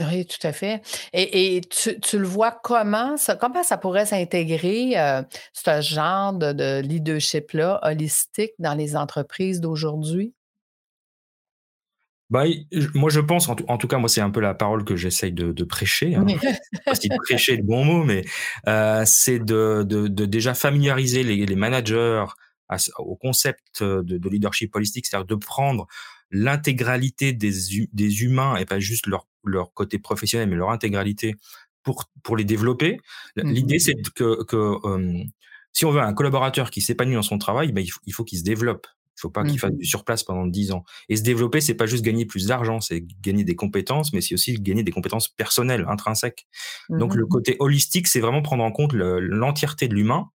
Oui, 0.00 0.26
tout 0.26 0.46
à 0.46 0.52
fait. 0.52 0.80
Et, 1.12 1.56
et 1.56 1.60
tu, 1.60 1.98
tu, 1.98 2.18
le 2.18 2.26
vois 2.26 2.52
comment 2.52 3.16
ça, 3.16 3.34
comment 3.34 3.64
ça 3.64 3.78
pourrait 3.78 4.06
s'intégrer, 4.06 4.96
euh, 4.96 5.22
ce 5.52 5.80
genre 5.80 6.32
de, 6.32 6.52
de 6.52 6.80
leadership-là, 6.80 7.80
holistique, 7.82 8.52
dans 8.60 8.74
les 8.74 8.94
entreprises 8.94 9.60
d'aujourd'hui? 9.60 10.34
Bah, 12.30 12.44
moi, 12.94 13.10
je 13.10 13.20
pense, 13.20 13.48
en 13.48 13.56
tout, 13.56 13.64
en 13.68 13.78
tout, 13.78 13.88
cas, 13.88 13.98
moi, 13.98 14.08
c'est 14.08 14.20
un 14.20 14.30
peu 14.30 14.40
la 14.40 14.54
parole 14.54 14.84
que 14.84 14.94
j'essaye 14.94 15.32
de, 15.32 15.50
de, 15.50 15.64
prêcher. 15.64 16.14
Hein. 16.14 16.26
pas 16.84 16.94
si 16.94 17.08
prêcher 17.08 17.56
le 17.56 17.62
bon 17.62 17.84
mot, 17.84 18.04
mais 18.04 18.24
euh, 18.68 19.02
c'est 19.06 19.38
de, 19.38 19.82
de, 19.82 20.06
de, 20.06 20.26
déjà 20.26 20.54
familiariser 20.54 21.24
les, 21.24 21.46
les 21.46 21.56
managers 21.56 22.24
à, 22.68 22.76
au 22.98 23.16
concept 23.16 23.82
de, 23.82 24.02
de 24.02 24.28
leadership 24.28 24.76
holistique, 24.76 25.06
c'est-à-dire 25.06 25.26
de 25.26 25.34
prendre 25.34 25.86
l'intégralité 26.30 27.32
des, 27.32 27.52
des 27.92 28.22
humains 28.22 28.56
et 28.56 28.64
pas 28.64 28.80
juste 28.80 29.06
leur, 29.06 29.26
leur 29.44 29.72
côté 29.72 29.98
professionnel, 29.98 30.48
mais 30.48 30.56
leur 30.56 30.70
intégralité 30.70 31.36
pour, 31.82 32.04
pour 32.22 32.36
les 32.36 32.44
développer. 32.44 32.98
Mmh 33.36 33.50
L'idée, 33.50 33.78
c'est 33.78 33.94
que, 34.14 34.44
que 34.44 34.76
euh, 34.86 35.22
si 35.72 35.84
on 35.84 35.90
veut 35.90 36.00
un 36.00 36.12
collaborateur 36.12 36.70
qui 36.70 36.80
s'épanouit 36.80 37.14
dans 37.14 37.22
son 37.22 37.38
travail, 37.38 37.72
ben, 37.72 37.82
il 37.82 37.88
faut, 37.88 38.00
il 38.06 38.12
faut 38.12 38.24
qu'il 38.24 38.38
se 38.38 38.44
développe. 38.44 38.86
Il 39.16 39.22
faut 39.22 39.30
pas 39.30 39.42
qu'il 39.42 39.58
fasse 39.58 39.72
mmh 39.72 39.78
du 39.78 39.84
surplace 39.84 40.22
pendant 40.22 40.46
10 40.46 40.70
ans. 40.70 40.84
Et 41.08 41.16
se 41.16 41.22
développer, 41.22 41.60
c'est 41.60 41.74
pas 41.74 41.86
juste 41.86 42.04
gagner 42.04 42.24
plus 42.24 42.46
d'argent, 42.46 42.80
c'est 42.80 43.04
gagner 43.20 43.42
des 43.42 43.56
compétences, 43.56 44.12
mais 44.12 44.20
c'est 44.20 44.34
aussi 44.34 44.54
gagner 44.54 44.84
des 44.84 44.92
compétences 44.92 45.26
personnelles, 45.28 45.86
intrinsèques. 45.88 46.46
Donc 46.88 47.16
le 47.16 47.24
mmh 47.24 47.28
côté 47.28 47.56
holistique, 47.58 48.06
c'est 48.06 48.20
vraiment 48.20 48.42
prendre 48.42 48.62
en 48.62 48.70
compte 48.70 48.92
l'entièreté 48.92 49.88
de 49.88 49.94
l'humain, 49.94 50.30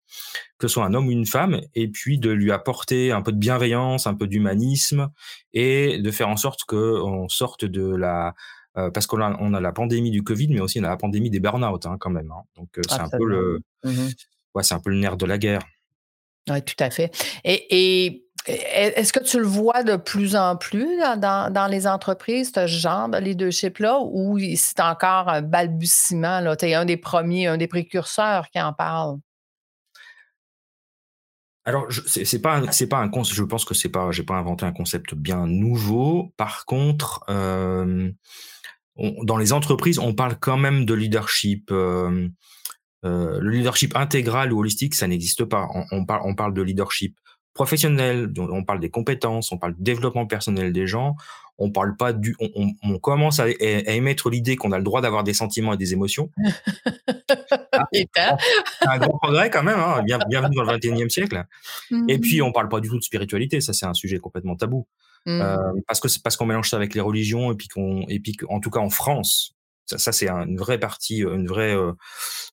que 0.59 0.69
ce 0.69 0.75
soit 0.75 0.85
un 0.85 0.95
homme 0.95 1.09
ou 1.09 1.13
une 1.13 1.27
femme, 1.27 1.61
et 1.75 1.89
puis 1.89 2.19
de 2.19 2.31
lui 2.31 2.53
apporter 2.53 3.13
un 3.13 3.23
peu 3.23 3.33
de 3.33 3.39
bienveillance, 3.39 4.07
un 4.07 4.15
peu 4.15 4.27
d'humanisme, 4.27 5.11
et 5.53 5.99
de 5.99 6.11
faire 6.11 6.29
en 6.29 6.37
sorte 6.37 6.65
qu'on 6.65 7.29
sorte 7.29 7.65
de 7.65 7.95
la 7.95 8.35
euh, 8.77 8.91
parce 8.91 9.07
qu'on 9.07 9.21
a, 9.21 9.37
on 9.41 9.55
a 9.55 9.61
la 9.61 9.73
pandémie 9.73 10.11
du 10.11 10.23
Covid, 10.23 10.49
mais 10.49 10.61
aussi 10.61 10.79
on 10.81 10.85
a 10.85 10.89
la 10.89 10.97
pandémie 10.97 11.31
des 11.31 11.41
burn-out 11.41 11.87
hein, 11.87 11.97
quand 11.99 12.11
même. 12.11 12.31
Hein. 12.31 12.43
Donc 12.57 12.69
euh, 12.79 12.83
c'est 12.89 13.01
un 13.01 13.09
peu 13.09 13.25
le, 13.25 13.61
mmh 13.85 14.09
ouais, 14.55 14.63
c'est 14.63 14.75
un 14.75 14.81
peu 14.81 14.91
le 14.91 14.99
nerf 14.99 15.17
de 15.17 15.27
la 15.27 15.39
guerre. 15.39 15.63
Oui, 16.49 16.63
tout 16.63 16.77
à 16.79 16.91
fait. 16.91 17.11
Et, 17.45 18.05
et 18.07 18.29
est-ce 18.47 19.13
que 19.13 19.23
tu 19.23 19.39
le 19.39 19.47
vois 19.47 19.83
de 19.83 19.97
plus 19.97 20.37
en 20.37 20.57
plus 20.57 20.97
dans, 21.19 21.53
dans, 21.53 21.67
les 21.67 21.87
entreprises, 21.87 22.53
ce 22.55 22.67
genre 22.67 23.09
de 23.09 23.19
leadership-là, 23.19 23.99
ou 24.01 24.39
c'est 24.57 24.81
encore 24.81 25.29
un 25.29 25.43
balbutiement? 25.43 26.57
Tu 26.57 26.67
es 26.67 26.75
un 26.75 26.85
des 26.85 26.97
premiers, 26.97 27.49
un 27.49 27.57
des 27.57 27.69
précurseurs 27.69 28.49
qui 28.51 28.61
en 28.61 28.73
parle? 28.73 29.19
Alors, 31.69 31.87
c'est 32.07 32.41
pas 32.41 32.63
c'est 32.73 32.87
pas 32.87 32.97
un 32.97 33.11
concept. 33.11 33.37
Je 33.37 33.45
pense 33.45 33.67
que 33.67 33.75
c'est 33.75 33.91
pas. 33.91 34.11
J'ai 34.11 34.23
pas 34.23 34.37
inventé 34.37 34.65
un 34.65 34.73
concept 34.73 35.15
bien 35.15 35.47
nouveau. 35.47 36.33
Par 36.39 36.65
contre, 36.65 37.23
euh, 37.29 38.11
dans 38.97 39.37
les 39.37 39.53
entreprises, 39.53 39.99
on 39.99 40.15
parle 40.15 40.39
quand 40.41 40.57
même 40.57 40.87
de 40.87 40.95
leadership. 40.95 41.71
Euh, 41.71 42.27
euh, 43.05 43.39
le 43.39 43.51
leadership 43.51 43.95
intégral 43.97 44.51
ou 44.51 44.61
holistique, 44.61 44.95
ça 44.95 45.07
n'existe 45.07 45.45
pas. 45.45 45.69
On, 45.93 46.07
parle 46.07 46.55
de 46.55 46.63
leadership 46.63 47.19
professionnel, 47.59 48.33
on 48.39 48.63
parle 48.63 48.79
des 48.79 48.89
compétences, 48.89 49.51
on 49.51 49.59
parle 49.59 49.75
du 49.75 49.83
développement 49.83 50.27
personnel 50.27 50.73
des 50.73 50.87
gens, 50.87 51.17
on 51.59 51.73
parle 51.73 51.97
pas 51.97 52.13
du, 52.13 52.37
on, 52.39 52.73
on, 52.85 52.99
commence 53.01 53.41
à, 53.41 53.47
à, 53.47 53.93
émettre 53.95 54.31
l'idée 54.31 54.55
qu'on 54.55 54.71
a 54.71 54.79
le 54.79 54.85
droit 54.85 55.01
d'avoir 55.01 55.25
des 55.25 55.35
sentiments 55.35 55.73
et 55.73 55.77
des 55.77 55.93
émotions. 55.93 56.31
ah, 57.73 58.37
un 58.83 58.99
grand 58.99 59.19
progrès 59.19 59.51
quand 59.51 59.65
même, 59.65 59.81
hein, 59.81 60.05
bien, 60.05 60.21
bienvenue 60.29 60.55
dans 60.55 60.63
le 60.63 60.73
21e 60.79 61.09
siècle. 61.09 61.45
Et 62.07 62.21
puis 62.21 62.41
on 62.43 62.53
parle 62.53 62.69
pas 62.69 62.79
du 62.79 62.89
tout 62.89 62.97
de 62.97 63.03
spiritualité, 63.03 63.61
ça 63.61 63.73
c'est 63.73 63.87
un 63.87 63.95
sujet 63.95 64.19
complètement 64.19 64.55
tabou. 64.55 64.87
Mmh. 65.27 65.41
Euh, 65.41 65.57
parce 65.89 65.99
que 65.99 66.07
c'est 66.07 66.23
parce 66.23 66.37
qu'on 66.37 66.47
mélange 66.47 66.71
ça 66.71 66.77
avec 66.77 66.95
les 66.95 67.01
religions 67.01 67.51
et 67.51 67.57
puis 67.57 67.67
qu'on 67.67 68.05
et 68.09 68.21
puis 68.21 68.37
en 68.49 68.61
tout 68.61 68.71
cas 68.71 68.79
en 68.79 68.91
France, 68.91 69.57
ça, 69.85 69.99
ça 69.99 70.13
c'est 70.13 70.29
une 70.29 70.59
vraie 70.59 70.79
partie, 70.79 71.23
une 71.23 71.49
vraie 71.49 71.75
euh, 71.75 71.93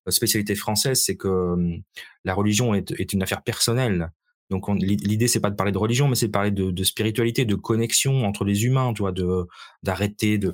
spécialité 0.07 0.55
française, 0.55 1.03
c'est 1.03 1.15
que 1.15 1.27
hum, 1.27 1.83
la 2.23 2.33
religion 2.33 2.73
est, 2.73 2.89
est 2.99 3.13
une 3.13 3.21
affaire 3.21 3.43
personnelle. 3.43 4.09
Donc 4.49 4.67
l'idée 4.79 5.27
c'est 5.27 5.39
pas 5.39 5.49
de 5.49 5.55
parler 5.55 5.71
de 5.71 5.77
religion, 5.77 6.07
mais 6.07 6.15
c'est 6.15 6.27
de 6.27 6.31
parler 6.31 6.51
de, 6.51 6.69
de, 6.69 6.83
spiritualité, 6.83 7.45
de 7.45 7.55
connexion 7.55 8.25
entre 8.25 8.45
les 8.45 8.65
humains, 8.65 8.93
tu 8.93 9.01
vois, 9.01 9.11
de 9.11 9.47
d'arrêter 9.81 10.37
de, 10.37 10.53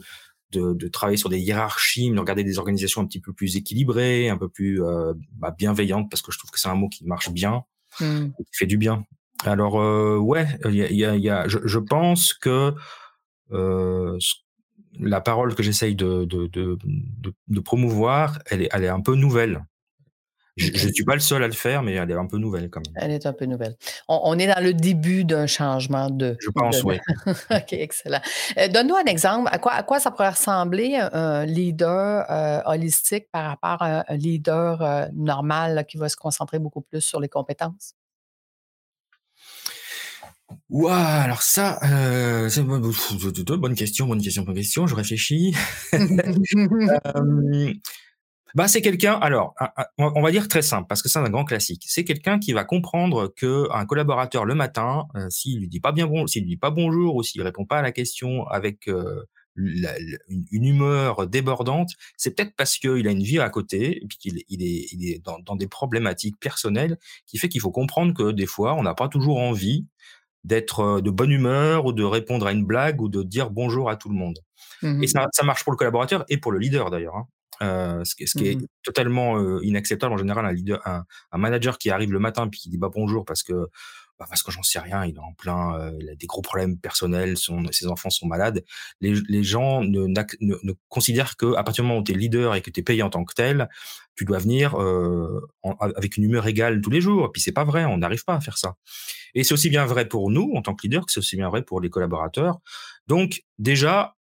de, 0.51 0.73
de 0.73 0.87
travailler 0.87 1.17
sur 1.17 1.29
des 1.29 1.39
hiérarchies, 1.39 2.09
de 2.09 2.19
regarder 2.19 2.43
des 2.43 2.59
organisations 2.59 3.01
un 3.01 3.05
petit 3.05 3.19
peu 3.19 3.33
plus 3.33 3.57
équilibrées, 3.57 4.29
un 4.29 4.37
peu 4.37 4.49
plus 4.49 4.83
euh, 4.83 5.13
bah, 5.33 5.53
bienveillantes, 5.57 6.09
parce 6.09 6.21
que 6.21 6.31
je 6.31 6.37
trouve 6.37 6.51
que 6.51 6.59
c'est 6.59 6.69
un 6.69 6.75
mot 6.75 6.89
qui 6.89 7.05
marche 7.05 7.31
bien, 7.31 7.63
mmh. 7.99 8.27
qui 8.37 8.57
fait 8.57 8.65
du 8.65 8.77
bien. 8.77 9.05
Alors 9.43 9.81
euh, 9.81 10.17
ouais, 10.17 10.47
il 10.65 10.75
y 10.75 10.83
a, 10.83 10.91
y 10.91 11.05
a, 11.05 11.15
y 11.15 11.29
a 11.29 11.47
je, 11.47 11.57
je, 11.65 11.79
pense 11.79 12.33
que 12.33 12.73
euh, 13.51 14.17
la 14.99 15.21
parole 15.21 15.55
que 15.55 15.63
j'essaye 15.63 15.95
de, 15.95 16.25
de, 16.25 16.47
de, 16.47 16.77
de, 17.47 17.59
promouvoir, 17.59 18.39
elle 18.45 18.63
est, 18.63 18.69
elle 18.71 18.83
est 18.83 18.89
un 18.89 19.01
peu 19.01 19.15
nouvelle. 19.15 19.65
Je 20.57 20.87
ne 20.87 20.91
suis 20.91 21.05
pas 21.05 21.13
le 21.13 21.21
seul 21.21 21.43
à 21.43 21.47
le 21.47 21.53
faire, 21.53 21.81
mais 21.81 21.93
elle 21.93 22.11
est 22.11 22.15
un 22.15 22.25
peu 22.25 22.37
nouvelle 22.37 22.69
quand 22.69 22.81
même. 22.85 22.93
Elle 22.97 23.11
est 23.11 23.25
un 23.25 23.31
peu 23.31 23.45
nouvelle. 23.45 23.75
On, 24.09 24.37
est 24.37 24.47
dans 24.47 24.61
le 24.61 24.73
début 24.73 25.23
d'un 25.23 25.47
changement 25.47 26.09
de. 26.09 26.35
Je 26.41 26.49
pense, 26.49 26.83
oui. 26.83 26.99
OK, 27.25 27.73
excellent. 27.73 28.19
Euh, 28.57 28.67
donne-nous 28.67 28.95
un 28.95 29.05
exemple. 29.05 29.49
À 29.51 29.59
quoi, 29.59 29.71
à 29.71 29.83
quoi 29.83 29.99
ça 30.01 30.11
pourrait 30.11 30.29
ressembler 30.29 30.95
un 30.95 31.45
leader 31.45 32.25
euh, 32.29 32.61
holistique 32.65 33.27
par 33.31 33.45
rapport 33.45 33.81
à 33.81 34.03
un 34.11 34.17
leader 34.17 34.81
euh, 34.81 35.05
normal 35.13 35.85
qui 35.87 35.97
va 35.97 36.09
se 36.09 36.17
concentrer 36.17 36.59
beaucoup 36.59 36.81
plus 36.81 37.01
sur 37.01 37.21
les 37.21 37.29
compétences? 37.29 37.95
Ouah, 40.69 41.21
alors 41.21 41.41
ça, 41.41 41.79
c'est 42.49 42.59
une 42.59 42.67
bonne 42.67 43.73
question, 43.73 44.05
bonne 44.05 44.21
question, 44.21 44.43
bonne 44.43 44.55
question. 44.55 44.85
Je 44.85 44.95
réfléchis. 44.95 45.55
Bah, 48.55 48.67
c'est 48.67 48.81
quelqu'un, 48.81 49.13
alors, 49.13 49.55
on 49.97 50.21
va 50.21 50.31
dire 50.31 50.47
très 50.47 50.61
simple, 50.61 50.87
parce 50.87 51.01
que 51.01 51.09
c'est 51.09 51.19
un 51.19 51.29
grand 51.29 51.45
classique. 51.45 51.83
C'est 51.87 52.03
quelqu'un 52.03 52.39
qui 52.39 52.53
va 52.53 52.63
comprendre 52.63 53.33
que 53.35 53.67
un 53.71 53.85
collaborateur 53.85 54.45
le 54.45 54.55
matin, 54.55 55.05
euh, 55.15 55.29
s'il 55.29 55.59
lui 55.59 55.67
dit 55.67 55.79
pas 55.79 55.91
bien 55.91 56.07
bon, 56.07 56.27
s'il 56.27 56.43
lui 56.43 56.51
dit 56.51 56.57
pas 56.57 56.71
bonjour 56.71 57.15
ou 57.15 57.23
s'il 57.23 57.41
répond 57.41 57.65
pas 57.65 57.79
à 57.79 57.81
la 57.81 57.91
question 57.91 58.45
avec 58.47 58.87
euh, 58.87 59.23
une, 59.55 60.65
humeur 60.65 61.27
débordante, 61.27 61.89
c'est 62.17 62.35
peut-être 62.35 62.55
parce 62.55 62.77
qu'il 62.77 63.07
a 63.07 63.11
une 63.11 63.23
vie 63.23 63.39
à 63.39 63.49
côté 63.49 64.03
et 64.03 64.07
puis 64.07 64.17
qu'il 64.17 64.43
il 64.49 64.63
est, 64.63 64.87
il 64.91 65.09
est 65.09 65.19
dans, 65.23 65.39
dans, 65.39 65.55
des 65.55 65.67
problématiques 65.67 66.39
personnelles 66.39 66.97
qui 67.25 67.37
fait 67.37 67.49
qu'il 67.49 67.61
faut 67.61 67.71
comprendre 67.71 68.13
que 68.13 68.31
des 68.31 68.45
fois, 68.45 68.75
on 68.75 68.83
n'a 68.83 68.93
pas 68.93 69.07
toujours 69.07 69.39
envie 69.39 69.85
d'être 70.43 70.79
euh, 70.79 71.01
de 71.01 71.09
bonne 71.11 71.31
humeur 71.31 71.85
ou 71.85 71.93
de 71.93 72.03
répondre 72.03 72.47
à 72.47 72.51
une 72.51 72.65
blague 72.65 73.01
ou 73.01 73.09
de 73.09 73.23
dire 73.23 73.49
bonjour 73.49 73.89
à 73.89 73.95
tout 73.95 74.09
le 74.09 74.15
monde. 74.15 74.39
Mmh 74.81 75.03
et 75.03 75.07
ça, 75.07 75.27
ça 75.33 75.43
marche 75.43 75.63
pour 75.63 75.71
le 75.71 75.77
collaborateur 75.77 76.25
et 76.29 76.37
pour 76.37 76.51
le 76.51 76.59
leader 76.59 76.89
d'ailleurs. 76.89 77.15
Hein. 77.15 77.27
Euh, 77.61 78.03
ce 78.03 78.15
qui, 78.15 78.27
ce 78.27 78.37
qui 78.37 78.47
est 78.47 78.55
mmh 78.55 78.67
totalement 78.83 79.37
euh, 79.37 79.59
inacceptable 79.61 80.11
en 80.11 80.17
général 80.17 80.43
un 80.43 80.51
leader 80.51 80.81
un, 80.87 81.05
un, 81.31 81.37
manager 81.37 81.77
qui 81.77 81.91
arrive 81.91 82.11
le 82.11 82.17
matin 82.17 82.47
puis 82.47 82.59
qui 82.59 82.69
dit 82.69 82.79
bah 82.79 82.89
bonjour 82.91 83.25
parce 83.25 83.43
que 83.43 83.53
bah, 84.17 84.25
parce 84.27 84.41
que 84.41 84.51
j'en 84.51 84.63
sais 84.63 84.79
rien 84.79 85.05
il 85.05 85.17
est 85.17 85.19
en 85.19 85.33
plein 85.33 85.79
euh, 85.79 85.91
il 85.99 86.09
a 86.09 86.15
des 86.15 86.25
gros 86.25 86.41
problèmes 86.41 86.79
personnels 86.79 87.37
son, 87.37 87.63
ses 87.71 87.85
enfants 87.85 88.09
sont 88.09 88.25
malades. 88.25 88.63
Les, 89.01 89.13
les 89.29 89.43
gens 89.43 89.83
ne, 89.83 90.07
ne, 90.07 90.55
ne 90.63 90.73
considèrent 90.89 91.37
que 91.37 91.53
à 91.53 91.63
partir 91.63 91.83
du 91.83 91.89
moment 91.89 91.99
où 91.99 92.03
tu 92.03 92.13
es 92.13 92.15
leader 92.15 92.55
et 92.55 92.61
que 92.63 92.71
tu 92.71 92.79
es 92.79 92.83
payé 92.83 93.03
en 93.03 93.11
tant 93.11 93.23
que 93.23 93.35
tel 93.35 93.69
tu 94.15 94.25
dois 94.25 94.39
venir 94.39 94.73
en, 94.75 95.75
avec 95.79 96.17
une 96.17 96.23
humeur 96.23 96.47
égale 96.47 96.81
tous 96.81 96.89
les 96.89 97.01
jours. 97.01 97.27
Et 97.27 97.29
puis 97.31 97.41
c'est 97.41 97.51
pas 97.51 97.63
vrai 97.63 97.85
on 97.85 97.97
n'arrive 97.97 98.23
pas 98.23 98.33
à 98.33 98.41
faire 98.41 98.57
ça. 98.57 98.77
Et 99.35 99.43
c'est 99.43 99.53
aussi 99.53 99.69
bien 99.69 99.85
vrai 99.85 100.07
pour 100.07 100.31
nous 100.31 100.51
en 100.55 100.63
tant 100.63 100.73
que 100.73 100.81
leader 100.87 101.05
que 101.05 101.11
c'est 101.11 101.19
aussi 101.19 101.35
bien 101.35 101.49
vrai 101.49 101.61
pour 101.61 101.81
les 101.81 101.91
collaborateurs. 101.91 102.59
Donc 103.07 103.43
déjà 103.59 104.15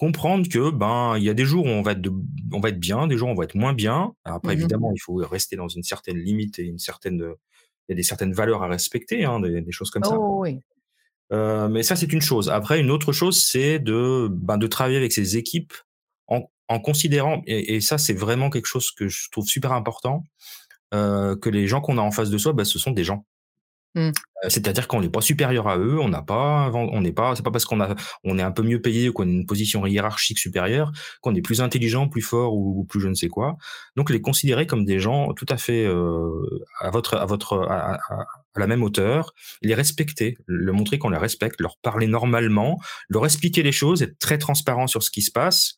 comprendre 0.00 0.48
que 0.48 0.70
ben 0.70 1.18
il 1.18 1.24
y 1.24 1.28
a 1.28 1.34
des 1.34 1.44
jours 1.44 1.66
où 1.66 1.68
on 1.68 1.82
va 1.82 1.92
être 1.92 2.00
de, 2.00 2.10
on 2.52 2.60
va 2.60 2.70
être 2.70 2.80
bien, 2.80 3.06
des 3.06 3.18
jours 3.18 3.28
où 3.28 3.32
on 3.32 3.34
va 3.34 3.44
être 3.44 3.54
moins 3.54 3.74
bien. 3.74 4.14
après 4.24 4.56
mmh 4.56 4.58
évidemment, 4.58 4.92
il 4.96 4.98
faut 4.98 5.16
rester 5.16 5.56
dans 5.56 5.68
une 5.68 5.82
certaine 5.82 6.16
limite 6.16 6.58
et 6.58 6.62
une 6.62 6.78
certaine 6.78 7.22
il 7.86 7.90
y 7.90 7.92
a 7.92 7.96
des 7.96 8.02
certaines 8.02 8.32
valeurs 8.32 8.62
à 8.62 8.68
respecter, 8.68 9.26
hein, 9.26 9.40
des, 9.40 9.60
des, 9.60 9.72
choses 9.72 9.90
comme 9.90 10.04
ça. 10.04 10.16
Oh, 10.18 10.38
oui. 10.40 10.60
Euh, 11.32 11.68
mais 11.68 11.82
ça 11.82 11.96
c'est 11.96 12.10
une 12.14 12.22
chose. 12.22 12.48
Après 12.48 12.80
une 12.80 12.90
autre 12.90 13.12
chose 13.12 13.42
c'est 13.42 13.78
de 13.78 14.28
ben, 14.32 14.56
de 14.56 14.66
travailler 14.66 14.96
avec 14.96 15.12
ses 15.12 15.36
équipes 15.36 15.74
en, 16.28 16.50
en 16.68 16.80
considérant 16.80 17.42
et, 17.46 17.74
et 17.74 17.82
ça 17.82 17.98
c'est 17.98 18.14
vraiment 18.14 18.48
quelque 18.48 18.68
chose 18.68 18.92
que 18.92 19.06
je 19.06 19.28
trouve 19.30 19.46
super 19.46 19.72
important 19.72 20.24
euh, 20.94 21.36
que 21.36 21.50
les 21.50 21.66
gens 21.66 21.82
qu'on 21.82 21.98
a 21.98 22.00
en 22.00 22.10
face 22.10 22.30
de 22.30 22.38
soi 22.38 22.54
ben, 22.54 22.64
ce 22.64 22.78
sont 22.78 22.92
des 22.92 23.04
gens 23.04 23.26
Mmh. 23.94 24.10
C'est-à-dire 24.48 24.86
qu'on 24.86 25.00
n'est 25.00 25.10
pas 25.10 25.20
supérieur 25.20 25.66
à 25.66 25.76
eux, 25.76 25.98
on 25.98 26.08
n'a 26.08 26.22
pas, 26.22 26.70
on 26.72 27.00
n'est 27.00 27.12
pas, 27.12 27.34
c'est 27.34 27.42
pas 27.42 27.50
parce 27.50 27.64
qu'on 27.64 27.80
a, 27.80 27.94
on 28.22 28.38
est 28.38 28.42
un 28.42 28.52
peu 28.52 28.62
mieux 28.62 28.80
payé 28.80 29.08
ou 29.08 29.12
qu'on 29.12 29.24
a 29.24 29.30
une 29.30 29.46
position 29.46 29.84
hiérarchique 29.84 30.38
supérieure 30.38 30.92
qu'on 31.20 31.34
est 31.34 31.42
plus 31.42 31.60
intelligent, 31.60 32.08
plus 32.08 32.22
fort 32.22 32.54
ou, 32.54 32.84
plus 32.84 33.00
je 33.00 33.08
ne 33.08 33.14
sais 33.14 33.28
quoi. 33.28 33.56
Donc 33.96 34.10
les 34.10 34.20
considérer 34.20 34.66
comme 34.66 34.84
des 34.84 35.00
gens 35.00 35.32
tout 35.34 35.46
à 35.48 35.56
fait 35.56 35.86
à 35.86 36.90
votre, 36.90 37.16
à 37.16 37.26
votre, 37.26 37.58
à, 37.68 37.98
la 38.56 38.66
même 38.66 38.82
hauteur, 38.82 39.34
les 39.62 39.74
respecter, 39.74 40.38
leur 40.46 40.74
montrer 40.74 40.98
qu'on 40.98 41.10
les 41.10 41.18
respecte, 41.18 41.60
leur 41.60 41.76
parler 41.78 42.06
normalement, 42.06 42.78
leur 43.08 43.24
expliquer 43.24 43.62
les 43.62 43.72
choses, 43.72 44.02
être 44.02 44.18
très 44.18 44.38
transparent 44.38 44.86
sur 44.86 45.02
ce 45.02 45.10
qui 45.10 45.22
se 45.22 45.32
passe. 45.32 45.74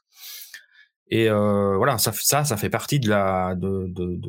Et 1.09 1.29
voilà, 1.31 1.99
ça, 1.99 2.13
ça, 2.13 2.57
fait 2.57 2.71
partie 2.71 3.01
de 3.01 3.09
la, 3.09 3.55
de, 3.57 3.87
de 3.89 4.21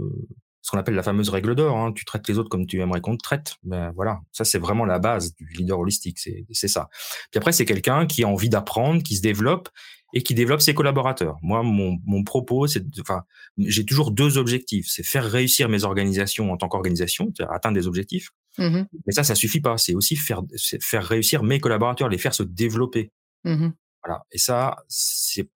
ce 0.64 0.72
qu'on 0.72 0.80
appelle 0.80 0.96
la 0.96 1.04
fameuse 1.04 1.30
règle 1.30 1.56
d'or. 1.56 1.78
Hein. 1.78 1.92
Tu 1.94 2.06
traites 2.06 2.28
les 2.28 2.40
autres 2.40 2.50
comme 2.50 2.66
tu 2.66 2.80
aimerais 2.80 3.02
qu'on 3.02 3.18
te 3.18 3.22
traite. 3.22 3.58
Ben 3.64 3.92
voilà, 3.96 4.22
ça 4.32 4.46
c'est 4.46 4.58
vraiment 4.58 4.86
la 4.86 4.98
base 4.98 5.36
du 5.36 5.46
leader 5.46 5.78
holistique, 5.78 6.18
c'est 6.18 6.68
ça. 6.68 6.90
Puis 7.30 7.38
après, 7.38 7.52
c'est 7.52 7.66
quelqu'un 7.66 8.08
qui 8.08 8.24
a 8.24 8.28
envie 8.28 8.50
d'apprendre, 8.50 9.04
qui 9.04 9.18
se 9.18 9.22
développe 9.22 9.70
et 10.14 10.24
qui 10.24 10.34
développe 10.36 10.62
ses 10.62 10.74
collaborateurs. 10.74 11.38
Moi, 11.42 11.64
mon, 11.64 11.98
mon 12.06 12.24
propos, 12.24 12.68
c'est, 12.68 12.86
enfin, 13.02 13.24
j'ai 13.58 13.84
toujours 13.84 14.12
deux 14.12 14.38
objectifs. 14.38 14.86
C'est 14.88 15.04
faire 15.04 15.26
réussir 15.26 15.68
mes 15.70 15.84
organisations 15.84 16.52
en 16.52 16.58
tant 16.58 16.70
qu'organisation, 16.70 17.34
atteindre 17.50 17.76
des 17.76 17.88
objectifs. 17.88 18.30
Mmh 18.58 18.84
Mais 19.06 19.14
ça, 19.14 19.24
ça 19.24 19.36
suffit 19.36 19.60
pas. 19.60 19.78
C'est 19.78 19.96
aussi 19.96 20.16
faire, 20.16 20.44
faire 20.80 21.04
réussir 21.04 21.44
mes 21.44 21.60
collaborateurs, 21.60 22.10
les 22.10 22.20
faire 22.20 22.36
se 22.36 22.44
développer. 22.44 23.12
Mmh 23.44 23.70
voilà. 24.06 24.24
Et 24.32 24.38
ça, 24.38 24.78
c'est 24.88 25.50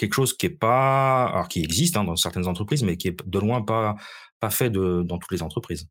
quelque 0.00 0.14
chose 0.14 0.36
qui 0.36 0.46
est 0.46 0.50
pas, 0.50 1.26
alors 1.26 1.48
qui 1.48 1.62
existe 1.62 1.96
hein, 1.96 2.04
dans 2.04 2.16
certaines 2.16 2.48
entreprises, 2.48 2.82
mais 2.82 2.96
qui 2.96 3.08
est 3.08 3.16
de 3.26 3.38
loin 3.38 3.62
pas 3.62 3.96
pas 4.40 4.50
fait 4.50 4.70
de, 4.70 5.02
dans 5.02 5.18
toutes 5.18 5.32
les 5.32 5.42
entreprises. 5.42 5.86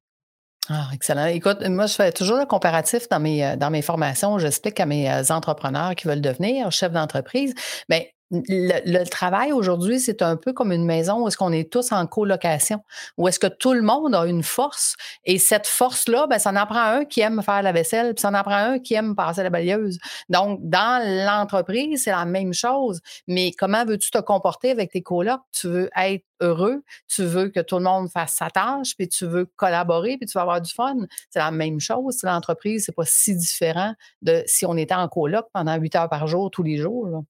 Ah, 0.70 0.90
excellent. 0.94 1.26
Écoute, 1.26 1.62
moi, 1.68 1.86
je 1.86 1.94
fais 1.94 2.12
toujours 2.12 2.38
le 2.38 2.46
comparatif 2.46 3.08
dans 3.10 3.20
mes, 3.20 3.46
euh, 3.46 3.56
dans 3.56 3.70
mes 3.70 3.82
formations. 3.82 4.38
J'explique 4.40 4.80
à 4.80 4.86
mes 4.86 5.10
euh, 5.10 5.24
entrepreneurs 5.30 5.96
qui 5.96 6.08
veulent 6.08 6.22
devenir 6.22 6.72
chefs 6.72 6.92
d'entreprise. 6.92 7.54
Mais 7.90 8.14
le, 8.32 9.04
travail 9.10 9.52
aujourd'hui, 9.52 10.00
c'est 10.00 10.22
un 10.22 10.36
peu 10.36 10.54
comme 10.54 10.72
une 10.72 10.86
maison 10.86 11.24
où 11.24 11.28
est-ce 11.28 11.38
qu'on 11.38 11.52
est 11.52 11.72
tous 11.72 11.92
en 11.92 12.06
colocation, 12.06 12.84
où 13.18 13.28
est-ce 13.28 13.40
que 13.40 13.48
tout 13.48 13.74
le 13.74 13.82
monde 13.82 14.14
a 14.14 14.26
une 14.26 14.44
force 14.44 14.96
et 15.26 15.40
cette 15.40 15.68
force-là, 15.68 16.28
ben, 16.28 16.38
ça 16.38 16.52
en 16.52 16.66
prend 16.66 16.84
un 16.84 17.06
qui 17.06 17.22
aime 17.22 17.42
faire 17.42 17.62
la 17.64 17.72
vaisselle, 17.72 18.14
puis 18.14 18.22
ça 18.22 18.30
en 18.30 18.44
prend 18.44 18.56
un 18.56 18.80
qui 18.80 18.94
aime 18.94 19.16
passer 19.16 19.44
la 19.44 19.50
balayeuse. 19.50 19.98
Donc, 20.30 20.60
dans 20.62 21.04
l'entreprise, 21.26 22.04
c'est 22.04 22.12
la 22.12 22.26
même 22.26 22.54
chose. 22.54 23.02
Mais 23.28 23.52
comment 23.58 23.86
veux-tu 23.86 24.12
te 24.12 24.20
comporter 24.20 24.72
avec 24.72 24.92
tes 24.92 25.02
colocs? 25.02 25.42
Tu 25.52 25.68
veux 25.68 25.90
être 25.98 26.26
heureux, 26.42 26.84
tu 27.08 27.24
veux 27.24 27.50
que 27.50 27.60
tout 27.60 27.78
le 27.78 27.84
monde 27.84 28.10
fasse 28.10 28.34
sa 28.34 28.50
tâche, 28.50 28.96
puis 28.96 29.08
tu 29.10 29.26
veux 29.26 29.46
collaborer, 29.56 30.18
puis 30.18 30.28
tu 30.28 30.38
veux 30.38 30.42
avoir 30.42 30.62
du 30.62 30.72
fun. 30.72 30.96
C'est 31.30 31.40
la 31.40 31.52
même 31.52 31.80
chose. 31.80 32.20
L'entreprise, 32.24 32.86
c'est 32.86 32.96
pas 32.96 33.06
si 33.06 33.36
différent 33.36 33.94
de 34.22 34.44
si 34.46 34.66
on 34.66 34.78
était 34.78 34.94
en 34.94 35.08
coloc 35.08 35.48
pendant 35.54 35.76
huit 35.76 35.96
heures 35.96 36.10
par 36.10 36.28
jour, 36.28 36.52
tous 36.52 36.64
les 36.64 36.78
jours 36.78 37.24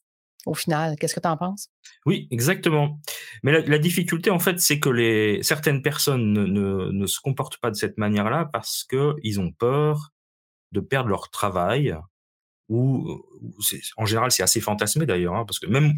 au 0.45 0.53
final. 0.53 0.95
Qu'est-ce 0.97 1.15
que 1.15 1.19
tu 1.19 1.27
en 1.27 1.37
penses? 1.37 1.69
Oui, 2.05 2.27
exactement. 2.31 2.99
Mais 3.43 3.61
la, 3.61 3.77
difficulté, 3.77 4.29
en 4.29 4.39
fait, 4.39 4.59
c'est 4.59 4.79
que 4.79 4.89
les, 4.89 5.43
certaines 5.43 5.81
personnes 5.81 6.33
ne, 6.33 6.91
ne, 6.91 7.05
se 7.07 7.19
comportent 7.19 7.57
pas 7.57 7.71
de 7.71 7.75
cette 7.75 7.97
manière-là 7.97 8.49
parce 8.51 8.83
qu'ils 8.83 9.39
ont 9.39 9.51
peur 9.51 10.11
de 10.71 10.79
perdre 10.79 11.09
leur 11.09 11.29
travail. 11.29 11.95
Ou, 12.69 13.19
en 13.97 14.05
général, 14.05 14.31
c'est 14.31 14.43
assez 14.43 14.61
fantasmé 14.61 15.07
d'ailleurs, 15.07 15.33
hein, 15.33 15.43
parce 15.43 15.57
que 15.57 15.65
même 15.65 15.91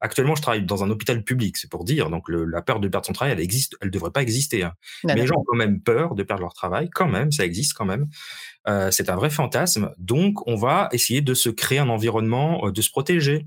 actuellement, 0.00 0.34
je 0.34 0.42
travaille 0.42 0.62
dans 0.62 0.84
un 0.84 0.90
hôpital 0.90 1.24
public, 1.24 1.56
c'est 1.56 1.70
pour 1.70 1.84
dire. 1.84 2.10
Donc, 2.10 2.28
la 2.28 2.60
peur 2.60 2.80
de 2.80 2.88
perdre 2.88 3.06
son 3.06 3.14
travail, 3.14 3.32
elle 3.32 3.40
existe, 3.40 3.76
elle 3.80 3.90
devrait 3.90 4.10
pas 4.10 4.20
exister. 4.20 4.62
Hein. 4.62 4.74
Mais 5.04 5.14
les 5.14 5.26
gens 5.26 5.36
ont 5.38 5.44
quand 5.46 5.56
même 5.56 5.80
peur 5.80 6.14
de 6.14 6.22
perdre 6.22 6.42
leur 6.42 6.52
travail, 6.52 6.90
quand 6.90 7.08
même, 7.08 7.32
ça 7.32 7.46
existe 7.46 7.72
quand 7.72 7.86
même. 7.86 8.08
Euh, 8.68 8.90
c'est 8.90 9.08
un 9.08 9.16
vrai 9.16 9.30
fantasme. 9.30 9.94
Donc, 9.96 10.46
on 10.46 10.56
va 10.56 10.90
essayer 10.92 11.22
de 11.22 11.32
se 11.32 11.48
créer 11.48 11.78
un 11.78 11.88
environnement, 11.88 12.66
euh, 12.66 12.72
de 12.72 12.82
se 12.82 12.90
protéger. 12.90 13.46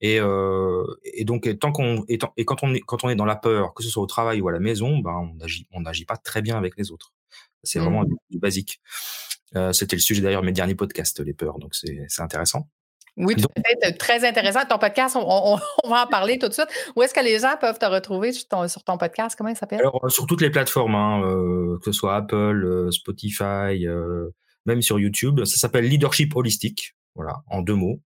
Et, 0.00 0.18
euh, 0.20 0.84
et 1.04 1.24
donc, 1.24 1.48
tant 1.58 1.72
qu'on 1.72 2.04
et, 2.08 2.18
et, 2.36 2.44
quand 2.44 2.62
on 2.62 2.74
est 2.74 2.80
quand 2.80 3.04
on 3.04 3.08
est 3.08 3.16
dans 3.16 3.24
la 3.24 3.36
peur, 3.36 3.74
que 3.74 3.82
ce 3.82 3.88
soit 3.88 4.02
au 4.02 4.06
travail 4.06 4.40
ou 4.40 4.48
à 4.48 4.52
la 4.52 4.60
maison, 4.60 4.98
ben 4.98 5.30
on 5.32 5.34
n'agit 5.36 5.66
on 5.72 5.80
n'agit 5.80 6.04
pas 6.04 6.16
très 6.16 6.42
bien 6.42 6.56
avec 6.58 6.76
les 6.76 6.90
autres. 6.90 7.12
C'est 7.62 7.78
vraiment 7.78 8.02
mmh. 8.02 8.16
du, 8.30 8.38
basique. 8.38 8.80
Euh, 9.56 9.72
C'était 9.72 9.96
le 9.96 10.02
sujet 10.02 10.20
d'ailleurs 10.20 10.42
de 10.42 10.46
mes 10.46 10.52
derniers 10.52 10.74
podcasts, 10.74 11.20
les 11.20 11.32
peurs. 11.32 11.58
Donc 11.58 11.74
c'est 11.74 12.20
intéressant. 12.20 12.68
Oui, 13.16 13.36
tout 13.36 13.46
à. 13.82 13.92
Très 13.92 14.26
intéressant. 14.26 14.64
Ton 14.68 14.78
podcast, 14.78 15.16
on, 15.16 15.20
on, 15.84 15.88
va 15.88 16.04
en 16.04 16.06
parler 16.06 16.38
tout 16.38 16.48
de 16.48 16.52
suite. 16.52 16.68
Où 16.96 17.02
est-ce 17.02 17.14
que 17.14 17.20
les 17.20 17.38
gens 17.38 17.54
peuvent 17.60 17.78
te 17.78 17.86
retrouver 17.86 18.32
sur 18.32 18.48
ton, 18.48 18.66
sur 18.68 18.82
ton 18.82 18.98
podcast? 18.98 19.36
Comment 19.36 19.50
il 19.50 19.56
s'appelle? 19.56 19.80
Alors, 19.80 20.10
sur 20.10 20.26
toutes 20.26 20.40
les 20.40 20.50
plateformes, 20.50 20.94
hein, 20.94 21.22
euh, 21.22 21.78
que 21.78 21.84
ce 21.86 21.92
soit 21.92 22.16
Apple, 22.16 22.64
euh, 22.64 22.90
Spotify, 22.90 23.86
euh, 23.86 24.30
même 24.66 24.82
sur 24.82 24.98
YouTube. 24.98 25.44
Ça 25.44 25.56
s'appelle 25.56 25.84
Leadership 25.84 26.34
Holistique. 26.34 26.96
Voilà, 27.14 27.36
en 27.48 27.62
deux 27.62 27.74
mots. 27.74 28.00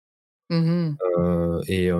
Mmh 0.51 0.97
euh, 1.19 1.61
et, 1.69 1.91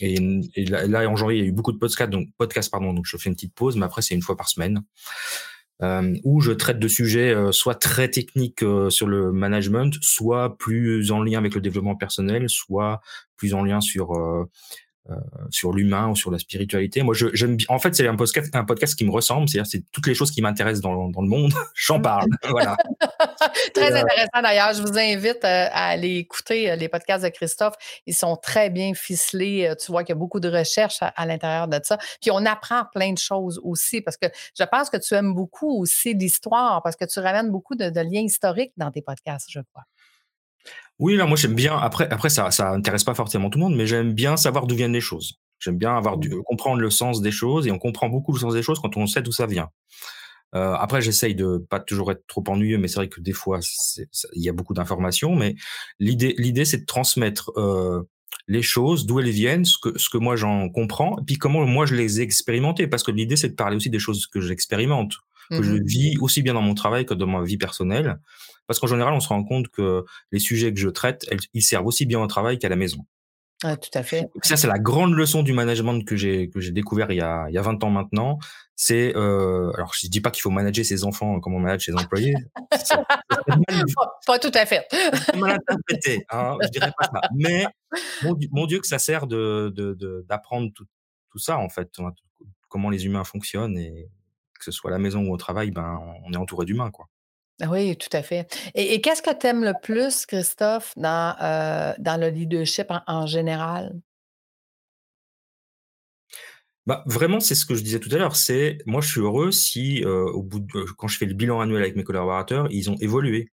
et, 0.00 0.40
et, 0.54 0.64
là, 0.64 1.08
en 1.08 1.16
janvier, 1.16 1.38
il 1.38 1.42
y 1.42 1.46
a 1.46 1.48
eu 1.48 1.52
beaucoup 1.52 1.72
de 1.72 1.78
podcasts, 1.78 2.10
donc 2.10 2.28
podcast 2.38 2.70
pardon, 2.70 2.94
donc 2.94 3.04
je 3.06 3.16
fais 3.16 3.28
une 3.28 3.34
petite 3.34 3.54
pause, 3.54 3.76
mais 3.76 3.84
après 3.84 4.00
c'est 4.00 4.14
une 4.14 4.22
fois 4.22 4.36
par 4.36 4.48
semaine 4.48 4.82
où 6.24 6.42
je 6.42 6.52
traite 6.52 6.78
de 6.78 6.88
sujets 6.88 7.34
soit 7.52 7.74
très 7.74 8.10
techniques 8.10 8.62
sur 8.90 9.06
le 9.06 9.32
management, 9.32 9.94
soit 10.02 10.58
plus 10.58 11.10
en 11.10 11.22
lien 11.22 11.38
avec 11.38 11.54
le 11.54 11.62
développement 11.62 11.96
personnel, 11.96 12.50
soit 12.50 13.00
plus 13.38 13.54
en 13.54 13.64
lien 13.64 13.80
sur 13.80 14.12
sur 15.50 15.72
l'humain 15.72 16.08
ou 16.08 16.16
sur 16.16 16.30
la 16.30 16.38
spiritualité. 16.38 17.02
Moi, 17.02 17.14
je, 17.14 17.28
j'aime 17.32 17.56
en 17.68 17.78
fait, 17.78 17.94
c'est 17.94 18.06
un 18.06 18.16
podcast, 18.16 18.54
un 18.54 18.64
podcast 18.64 18.94
qui 18.94 19.04
me 19.04 19.10
ressemble. 19.10 19.48
C'est-à-dire, 19.48 19.70
c'est 19.70 19.82
toutes 19.90 20.06
les 20.06 20.14
choses 20.14 20.30
qui 20.30 20.42
m'intéressent 20.42 20.82
dans, 20.82 21.08
dans 21.08 21.22
le 21.22 21.28
monde. 21.28 21.52
J'en 21.74 22.00
parle. 22.00 22.28
voilà. 22.48 22.76
très 23.74 23.92
euh, 23.92 24.02
intéressant 24.02 24.42
d'ailleurs. 24.42 24.72
Je 24.74 24.82
vous 24.82 24.98
invite 24.98 25.44
euh, 25.44 25.66
à 25.72 25.88
aller 25.88 26.16
écouter 26.16 26.76
les 26.76 26.88
podcasts 26.88 27.24
de 27.24 27.30
Christophe. 27.30 27.74
Ils 28.06 28.14
sont 28.14 28.36
très 28.36 28.70
bien 28.70 28.94
ficelés. 28.94 29.72
Tu 29.80 29.90
vois 29.90 30.04
qu'il 30.04 30.14
y 30.14 30.16
a 30.16 30.18
beaucoup 30.18 30.40
de 30.40 30.48
recherches 30.48 31.00
à, 31.00 31.26
l'intérieur 31.26 31.68
de 31.68 31.80
ça. 31.82 31.98
Puis 32.20 32.30
on 32.30 32.44
apprend 32.46 32.84
plein 32.92 33.12
de 33.12 33.18
choses 33.18 33.60
aussi 33.64 34.00
parce 34.00 34.16
que 34.16 34.26
je 34.58 34.64
pense 34.64 34.90
que 34.90 34.96
tu 34.96 35.14
aimes 35.14 35.34
beaucoup 35.34 35.80
aussi 35.80 36.14
l'histoire 36.14 36.82
parce 36.82 36.96
que 36.96 37.04
tu 37.04 37.20
ramènes 37.20 37.50
beaucoup 37.50 37.74
de, 37.74 37.90
de 37.90 38.00
liens 38.00 38.22
historiques 38.22 38.72
dans 38.76 38.90
tes 38.90 39.02
podcasts, 39.02 39.48
je 39.50 39.60
crois. 39.60 39.84
Oui, 40.98 41.16
là, 41.16 41.26
moi 41.26 41.36
j'aime 41.36 41.54
bien. 41.54 41.76
Après, 41.76 42.08
après 42.10 42.28
ça, 42.28 42.50
ça 42.50 42.70
intéresse 42.70 43.04
pas 43.04 43.14
forcément 43.14 43.48
tout 43.48 43.58
le 43.58 43.64
monde, 43.64 43.76
mais 43.76 43.86
j'aime 43.86 44.12
bien 44.12 44.36
savoir 44.36 44.66
d'où 44.66 44.76
viennent 44.76 44.92
les 44.92 45.00
choses. 45.00 45.38
J'aime 45.58 45.78
bien 45.78 45.96
avoir 45.96 46.18
du, 46.18 46.30
mmh. 46.30 46.42
comprendre 46.44 46.80
le 46.80 46.90
sens 46.90 47.20
des 47.22 47.30
choses 47.30 47.66
et 47.66 47.70
on 47.70 47.78
comprend 47.78 48.08
beaucoup 48.08 48.32
le 48.32 48.38
sens 48.38 48.54
des 48.54 48.62
choses 48.62 48.80
quand 48.80 48.96
on 48.96 49.06
sait 49.06 49.22
d'où 49.22 49.32
ça 49.32 49.46
vient. 49.46 49.68
Euh, 50.54 50.74
après, 50.74 51.00
j'essaye 51.00 51.34
de 51.34 51.64
pas 51.70 51.80
toujours 51.80 52.10
être 52.10 52.26
trop 52.26 52.42
ennuyeux, 52.48 52.78
mais 52.78 52.88
c'est 52.88 52.96
vrai 52.96 53.08
que 53.08 53.20
des 53.20 53.32
fois, 53.32 53.60
il 54.34 54.42
y 54.42 54.48
a 54.48 54.52
beaucoup 54.52 54.74
d'informations. 54.74 55.36
Mais 55.36 55.54
l'idée, 55.98 56.34
l'idée, 56.38 56.64
c'est 56.64 56.78
de 56.78 56.86
transmettre 56.86 57.52
euh, 57.56 58.02
les 58.48 58.62
choses, 58.62 59.06
d'où 59.06 59.20
elles 59.20 59.30
viennent, 59.30 59.64
ce 59.64 59.78
que, 59.78 59.96
ce 59.98 60.10
que 60.10 60.18
moi 60.18 60.36
j'en 60.36 60.68
comprends, 60.68 61.18
et 61.18 61.24
puis 61.24 61.36
comment 61.36 61.64
moi 61.66 61.86
je 61.86 61.94
les 61.94 62.20
ai 62.20 62.24
expérimentées. 62.24 62.88
Parce 62.88 63.02
que 63.02 63.12
l'idée, 63.12 63.36
c'est 63.36 63.50
de 63.50 63.54
parler 63.54 63.76
aussi 63.76 63.90
des 63.90 63.98
choses 63.98 64.26
que 64.26 64.40
j'expérimente, 64.40 65.14
que 65.50 65.62
je 65.62 65.72
mmh 65.72 65.84
vis 65.84 66.18
aussi 66.20 66.42
bien 66.42 66.54
dans 66.54 66.62
mon 66.62 66.74
travail 66.74 67.06
que 67.06 67.14
dans 67.14 67.26
ma 67.26 67.42
vie 67.42 67.56
personnelle. 67.56 68.18
Parce 68.70 68.78
qu'en 68.78 68.86
général, 68.86 69.12
on 69.14 69.18
se 69.18 69.26
rend 69.26 69.42
compte 69.42 69.66
que 69.66 70.04
les 70.30 70.38
sujets 70.38 70.72
que 70.72 70.78
je 70.78 70.88
traite, 70.88 71.26
ils 71.54 71.62
servent 71.62 71.88
aussi 71.88 72.06
bien 72.06 72.22
au 72.22 72.28
travail 72.28 72.56
qu'à 72.56 72.68
la 72.68 72.76
maison. 72.76 73.04
Ah, 73.64 73.76
tout 73.76 73.90
à 73.94 74.04
fait. 74.04 74.28
ça, 74.44 74.56
c'est 74.56 74.68
la 74.68 74.78
grande 74.78 75.12
leçon 75.12 75.42
du 75.42 75.52
management 75.52 76.04
que 76.04 76.14
j'ai 76.14 76.50
que 76.50 76.60
j'ai 76.60 76.70
découvert 76.70 77.10
il 77.10 77.16
y 77.16 77.20
a 77.20 77.46
il 77.48 77.54
y 77.56 77.58
a 77.58 77.62
20 77.62 77.82
ans 77.82 77.90
maintenant. 77.90 78.38
C'est 78.76 79.12
euh, 79.16 79.72
alors 79.74 79.92
je 79.92 80.06
dis 80.06 80.20
pas 80.20 80.30
qu'il 80.30 80.42
faut 80.42 80.50
manager 80.50 80.84
ses 80.84 81.02
enfants 81.02 81.40
comme 81.40 81.54
on 81.54 81.58
manage 81.58 81.84
ses 81.84 81.96
employés. 81.96 82.32
pas, 84.26 84.38
tout 84.38 84.52
à 84.54 84.66
fait. 84.66 84.86
mal 85.36 85.50
interprété, 85.50 86.24
hein, 86.30 86.56
je 86.62 86.68
dirais 86.68 86.92
pas 86.96 87.06
ça. 87.06 87.20
Mais 87.34 87.66
mon, 88.52 88.66
Dieu 88.66 88.78
que 88.78 88.86
ça 88.86 89.00
sert 89.00 89.26
de 89.26 89.74
d'apprendre 90.28 90.70
tout, 90.72 90.86
tout 91.32 91.40
ça 91.40 91.58
en 91.58 91.68
fait, 91.68 91.90
hein, 91.98 92.12
comment 92.68 92.88
les 92.88 93.04
humains 93.04 93.24
fonctionnent 93.24 93.76
et 93.76 94.08
que 94.60 94.64
ce 94.64 94.70
soit 94.70 94.92
à 94.92 94.92
la 94.92 95.00
maison 95.00 95.26
ou 95.26 95.34
au 95.34 95.36
travail, 95.38 95.72
ben 95.72 96.00
on 96.24 96.32
est 96.32 96.36
entouré 96.36 96.66
d'humains 96.66 96.92
quoi. 96.92 97.08
Oui, 97.68 97.96
tout 97.96 98.14
à 98.16 98.22
fait. 98.22 98.48
Et, 98.74 99.00
qu'est-ce 99.00 99.22
que 99.22 99.36
tu 99.36 99.46
aimes 99.46 99.64
le 99.64 99.74
plus, 99.80 100.26
Christophe, 100.26 100.92
dans, 100.96 101.36
euh, 101.42 101.92
dans 101.98 102.20
le 102.20 102.28
leadership 102.28 102.86
en, 103.06 103.26
général? 103.26 104.00
Bah, 106.86 107.02
vraiment, 107.06 107.40
c'est 107.40 107.54
ce 107.54 107.66
que 107.66 107.74
je 107.74 107.82
disais 107.82 108.00
tout 108.00 108.08
à 108.12 108.16
l'heure. 108.16 108.36
C'est 108.36 108.78
moi, 108.86 109.00
je 109.00 109.08
suis 109.08 109.20
heureux 109.20 109.50
si, 109.50 110.02
euh, 110.04 110.24
au 110.30 110.42
bout 110.42 110.60
de, 110.60 110.84
quand 110.96 111.08
je 111.08 111.18
fais 111.18 111.26
le 111.26 111.34
bilan 111.34 111.60
annuel 111.60 111.82
avec 111.82 111.96
mes 111.96 112.04
collaborateurs, 112.04 112.66
ils 112.70 112.90
ont 112.90 112.96
évolué, 113.00 113.50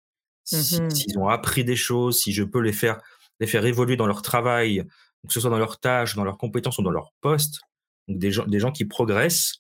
mmh 0.52 0.90
s'ils 0.92 1.18
ont 1.18 1.28
appris 1.28 1.66
des 1.66 1.76
choses, 1.76 2.22
si 2.22 2.32
je 2.32 2.44
peux 2.44 2.60
les 2.60 2.74
faire 2.74 3.00
les 3.40 3.48
faire 3.48 3.66
évoluer 3.66 3.98
dans 3.98 4.08
leur 4.08 4.22
travail, 4.22 4.84
que 5.28 5.34
ce 5.34 5.40
soit 5.40 5.50
dans 5.50 5.58
leurs 5.58 5.80
tâches, 5.80 6.16
dans 6.16 6.24
leurs 6.24 6.38
compétences 6.38 6.78
ou 6.78 6.84
dans 6.84 6.92
leur 6.92 7.12
poste. 7.22 7.62
Donc 8.08 8.20
des 8.20 8.32
gens, 8.32 8.46
des 8.46 8.60
gens 8.60 8.72
qui 8.72 8.86
progressent. 8.86 9.56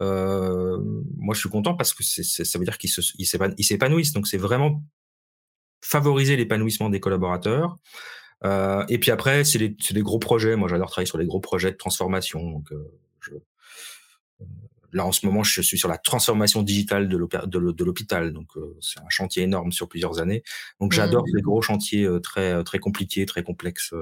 Euh, 0.00 0.78
moi, 1.16 1.34
je 1.34 1.40
suis 1.40 1.48
content 1.48 1.74
parce 1.74 1.92
que 1.92 2.02
ça 2.02 2.58
veut 2.58 2.64
dire 2.64 2.78
qu'ils 2.78 2.90
s'épanouissent. 3.64 4.12
Donc, 4.12 4.26
c'est 4.26 4.38
vraiment 4.38 4.82
favoriser 5.82 6.36
l'épanouissement 6.36 6.90
des 6.90 7.00
collaborateurs. 7.00 7.76
Euh, 8.44 8.84
et 8.88 8.98
puis 8.98 9.10
après, 9.10 9.44
c'est 9.44 9.58
des 9.58 10.02
gros 10.02 10.18
projets. 10.18 10.56
Moi, 10.56 10.68
j'adore 10.68 10.90
travailler 10.90 11.08
sur 11.08 11.18
les 11.18 11.26
gros 11.26 11.40
projets 11.40 11.72
de 11.72 11.76
transformation. 11.76 12.50
Donc, 12.50 12.72
euh, 12.72 12.92
je, 13.20 13.32
là 14.92 15.04
en 15.04 15.12
ce 15.12 15.26
moment, 15.26 15.42
je 15.42 15.60
suis 15.60 15.78
sur 15.78 15.88
la 15.88 15.98
transformation 15.98 16.62
digitale 16.62 17.08
de 17.08 17.84
l'hôpital, 17.84 18.32
donc 18.32 18.52
c'est 18.80 18.98
un 19.00 19.08
chantier 19.10 19.42
énorme 19.42 19.70
sur 19.70 19.86
plusieurs 19.86 20.18
années. 20.18 20.42
Donc 20.80 20.92
j'adore 20.92 21.24
mmh. 21.24 21.32
ces 21.34 21.42
gros 21.42 21.60
chantiers 21.60 22.08
très 22.22 22.64
très 22.64 22.78
compliqués, 22.78 23.26
très 23.26 23.42
complexes 23.42 23.92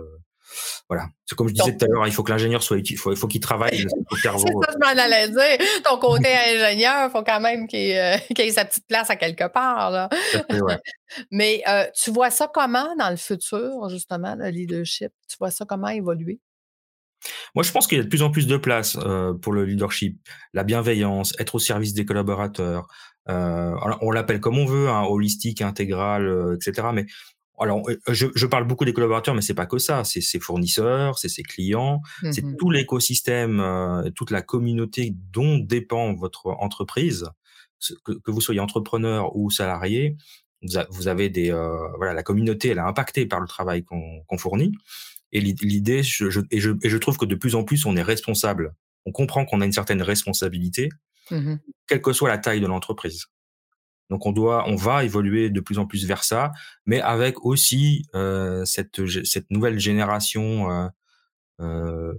voilà. 0.88 1.08
C'est 1.24 1.34
comme 1.34 1.48
je 1.48 1.54
disais 1.54 1.76
tout 1.76 1.84
à 1.84 1.88
l'heure, 1.88 2.06
il 2.06 2.12
faut 2.12 2.22
que 2.22 2.30
l'ingénieur 2.30 2.62
soit 2.62 2.76
utile, 2.76 2.94
il 2.94 2.98
faut, 2.98 3.14
faut 3.16 3.26
qu'il 3.26 3.40
travaille 3.40 3.78
C'est 4.12 4.28
ça, 4.28 4.36
je 4.36 4.78
m'en 4.78 5.02
allais 5.02 5.28
dire. 5.28 5.66
Ton 5.84 5.98
côté 5.98 6.28
ingénieur, 6.28 7.08
il 7.08 7.10
faut 7.10 7.24
quand 7.24 7.40
même 7.40 7.66
qu'il 7.68 7.80
ait, 7.80 8.50
sa 8.50 8.64
petite 8.64 8.86
place 8.86 9.10
à 9.10 9.16
quelque 9.16 9.48
part. 9.48 9.90
Là. 9.90 10.08
Mais 11.30 11.62
euh, 11.68 11.84
tu 11.94 12.10
vois 12.10 12.30
ça 12.30 12.48
comment 12.52 12.94
dans 12.96 13.10
le 13.10 13.16
futur, 13.16 13.88
justement, 13.88 14.34
le 14.36 14.48
leadership? 14.48 15.12
Tu 15.28 15.36
vois 15.38 15.50
ça 15.50 15.64
comment 15.64 15.88
évoluer? 15.88 16.40
Moi, 17.54 17.64
je 17.64 17.72
pense 17.72 17.86
qu'il 17.86 17.98
y 17.98 18.00
a 18.00 18.04
de 18.04 18.08
plus 18.08 18.22
en 18.22 18.30
plus 18.30 18.46
de 18.46 18.56
place 18.56 18.96
euh, 19.00 19.32
pour 19.34 19.52
le 19.52 19.64
leadership, 19.64 20.20
la 20.52 20.62
bienveillance, 20.62 21.32
être 21.40 21.56
au 21.56 21.58
service 21.58 21.94
des 21.94 22.04
collaborateurs. 22.04 22.86
Euh, 23.28 23.74
on 24.02 24.12
l'appelle 24.12 24.38
comme 24.38 24.58
on 24.58 24.66
veut, 24.66 24.88
hein, 24.88 25.02
holistique, 25.02 25.60
intégral, 25.60 26.54
etc. 26.54 26.88
Mais 26.92 27.06
alors, 27.58 27.88
euh, 27.88 27.98
je, 28.08 28.26
je, 28.34 28.46
parle 28.46 28.66
beaucoup 28.66 28.84
des 28.84 28.92
collaborateurs, 28.92 29.34
mais 29.34 29.40
c'est 29.40 29.54
pas 29.54 29.66
que 29.66 29.78
ça. 29.78 30.04
C'est 30.04 30.20
ses 30.20 30.40
fournisseurs, 30.40 31.18
c'est 31.18 31.28
ses 31.28 31.42
clients, 31.42 32.02
c'est 32.30 32.42
mmh 32.42 32.56
tout 32.56 32.70
l'écosystème, 32.70 33.60
euh, 33.60 34.10
toute 34.10 34.30
la 34.30 34.42
communauté 34.42 35.14
dont 35.32 35.58
dépend 35.58 36.14
votre 36.14 36.46
entreprise. 36.46 37.28
Que, 38.04 38.12
que 38.12 38.30
vous 38.30 38.40
soyez 38.40 38.60
entrepreneur 38.60 39.36
ou 39.36 39.50
salarié, 39.50 40.16
vous, 40.62 40.80
vous 40.90 41.08
avez 41.08 41.28
des 41.28 41.50
euh, 41.50 41.76
voilà, 41.96 42.14
la 42.14 42.22
communauté, 42.22 42.68
elle 42.68 42.78
est 42.78 42.80
impactée 42.80 43.26
par 43.26 43.40
le 43.40 43.46
travail 43.46 43.84
qu'on 43.84 44.38
fournit. 44.38 44.72
Et 45.32 45.40
l'idée, 45.40 46.02
je, 46.02 46.30
je, 46.30 46.40
et, 46.50 46.60
je, 46.60 46.70
et 46.82 46.88
je 46.88 46.96
trouve 46.96 47.18
que 47.18 47.26
de 47.26 47.34
plus 47.34 47.54
en 47.54 47.64
plus, 47.64 47.84
on 47.84 47.96
est 47.96 48.02
responsable. 48.02 48.74
On 49.04 49.12
comprend 49.12 49.44
qu'on 49.44 49.60
a 49.60 49.66
une 49.66 49.72
certaine 49.72 50.02
responsabilité, 50.02 50.88
mmh 51.30 51.56
quelle 51.88 52.02
que 52.02 52.12
soit 52.12 52.28
la 52.28 52.38
taille 52.38 52.60
de 52.60 52.66
l'entreprise. 52.66 53.26
Donc 54.10 54.26
on 54.26 54.32
doit, 54.32 54.68
on 54.68 54.76
va 54.76 55.04
évoluer 55.04 55.50
de 55.50 55.60
plus 55.60 55.78
en 55.78 55.86
plus 55.86 56.06
vers 56.06 56.22
ça, 56.22 56.52
mais 56.84 57.00
avec 57.00 57.44
aussi 57.44 58.06
euh, 58.14 58.64
cette 58.64 59.04
cette 59.24 59.50
nouvelle 59.50 59.78
génération 59.78 60.70
euh, 60.70 60.88
euh, 61.60 62.14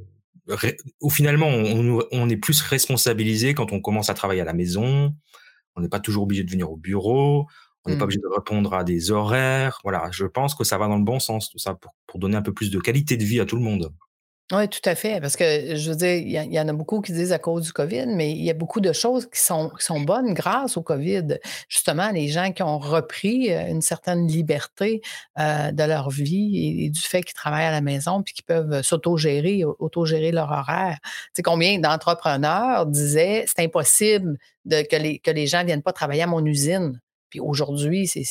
où 1.02 1.10
finalement 1.10 1.47
on, 1.47 2.02
on, 2.12 2.30
est 2.30 2.38
plus 2.38 2.62
responsabilisé 2.62 3.54
quand 3.54 3.71
on 3.71 3.82
commence 3.82 4.10
à 4.10 4.13
travailler 4.13 4.41
à 4.41 4.45
la 4.45 4.54
maison. 4.54 5.13
On 5.76 5.82
n'est 5.82 5.89
pas 5.89 6.00
toujours 6.00 6.23
obligé 6.23 6.43
de 6.43 6.52
venir 6.52 6.71
au 6.71 6.78
bureau. 6.78 7.47
On 7.86 7.89
n'est 7.89 7.97
pas 7.97 8.02
mmh. 8.02 8.04
obligé 8.04 8.19
de 8.19 8.36
répondre 8.36 8.73
à 8.73 8.84
des 8.84 9.12
horaires. 9.12 9.80
Voilà, 9.84 10.10
je 10.12 10.26
pense 10.26 10.56
que 10.56 10.63
ça 10.63 10.78
va 10.78 10.88
dans 10.88 10.97
le 10.97 11.04
bon 11.04 11.19
sens 11.19 11.50
tout 11.50 11.58
ça 11.58 11.73
pour, 11.73 11.95
pour 12.06 12.19
donner 12.19 12.36
un 12.36 12.41
peu 12.41 12.54
plus 12.54 12.69
de 12.71 12.80
qualité 12.80 13.15
de 13.15 13.23
vie 13.23 13.39
à 13.39 13.45
tout 13.45 13.56
le 13.56 13.62
monde. 13.62 13.93
Oui, 14.53 14.69
tout 14.69 14.79
à 14.86 14.95
fait. 14.95 15.19
Parce 15.19 15.36
que, 15.36 15.75
je 15.75 15.89
veux 15.89 15.95
dire, 15.97 16.15
il 16.15 16.53
y, 16.53 16.60
en 16.60 16.69
a 16.69 16.73
beaucoup 16.73 17.01
qui 17.01 17.12
disent 17.12 17.33
à 17.33 17.39
cause 17.39 17.65
du 17.65 17.73
COVID, 17.73 18.05
mais 18.07 18.31
il 18.31 18.43
y 18.43 18.49
a 18.49 18.53
beaucoup 18.53 18.79
de 18.79 18.93
choses 18.93 19.25
qui 19.29 19.41
sont, 19.41 19.69
qui 19.77 19.83
sont 19.83 19.99
bonnes 19.99 20.33
grâce 20.33 20.77
au 20.77 20.81
COVID. 20.81 21.39
Justement, 21.67 22.12
les 22.12 22.29
gens 22.29 22.53
qui 22.53 22.63
ont 22.63 22.79
repris 22.79 23.51
euh, 23.51 23.67
une 23.67 23.81
certaine 23.81 24.25
liberté 24.25 25.01
euh, 25.38 25.73
de 25.73 25.83
leur 25.83 26.10
vie 26.10 26.86
et, 26.86 26.89
du 26.89 27.01
fait 27.01 27.23
qu'ils 27.23 27.33
travaillent 27.33 27.65
à 27.65 27.71
la 27.71 27.81
maison 27.81 28.23
puis 28.23 28.33
qu'ils 28.33 28.45
peuvent 28.45 28.81
s'autogérer, 28.83 29.65
autogérer 29.65 30.31
leur 30.31 30.49
horaire. 30.49 30.97
Tu 31.03 31.12
sais, 31.33 31.43
combien 31.43 31.77
d'entrepreneurs 31.79 32.86
disaient 32.86 33.43
c'est 33.47 33.65
impossible 33.65 34.38
de, 34.63 34.81
que, 34.81 34.95
les, 34.95 35.19
que 35.19 35.31
les 35.31 35.47
gens 35.47 35.60
ne 35.60 35.65
viennent 35.65 35.83
pas 35.83 35.93
travailler 35.93 36.21
à 36.21 36.27
mon 36.27 36.45
usine. 36.45 37.01
Puis 37.29 37.41
aujourd'hui, 37.41 38.07
c'est, 38.07 38.23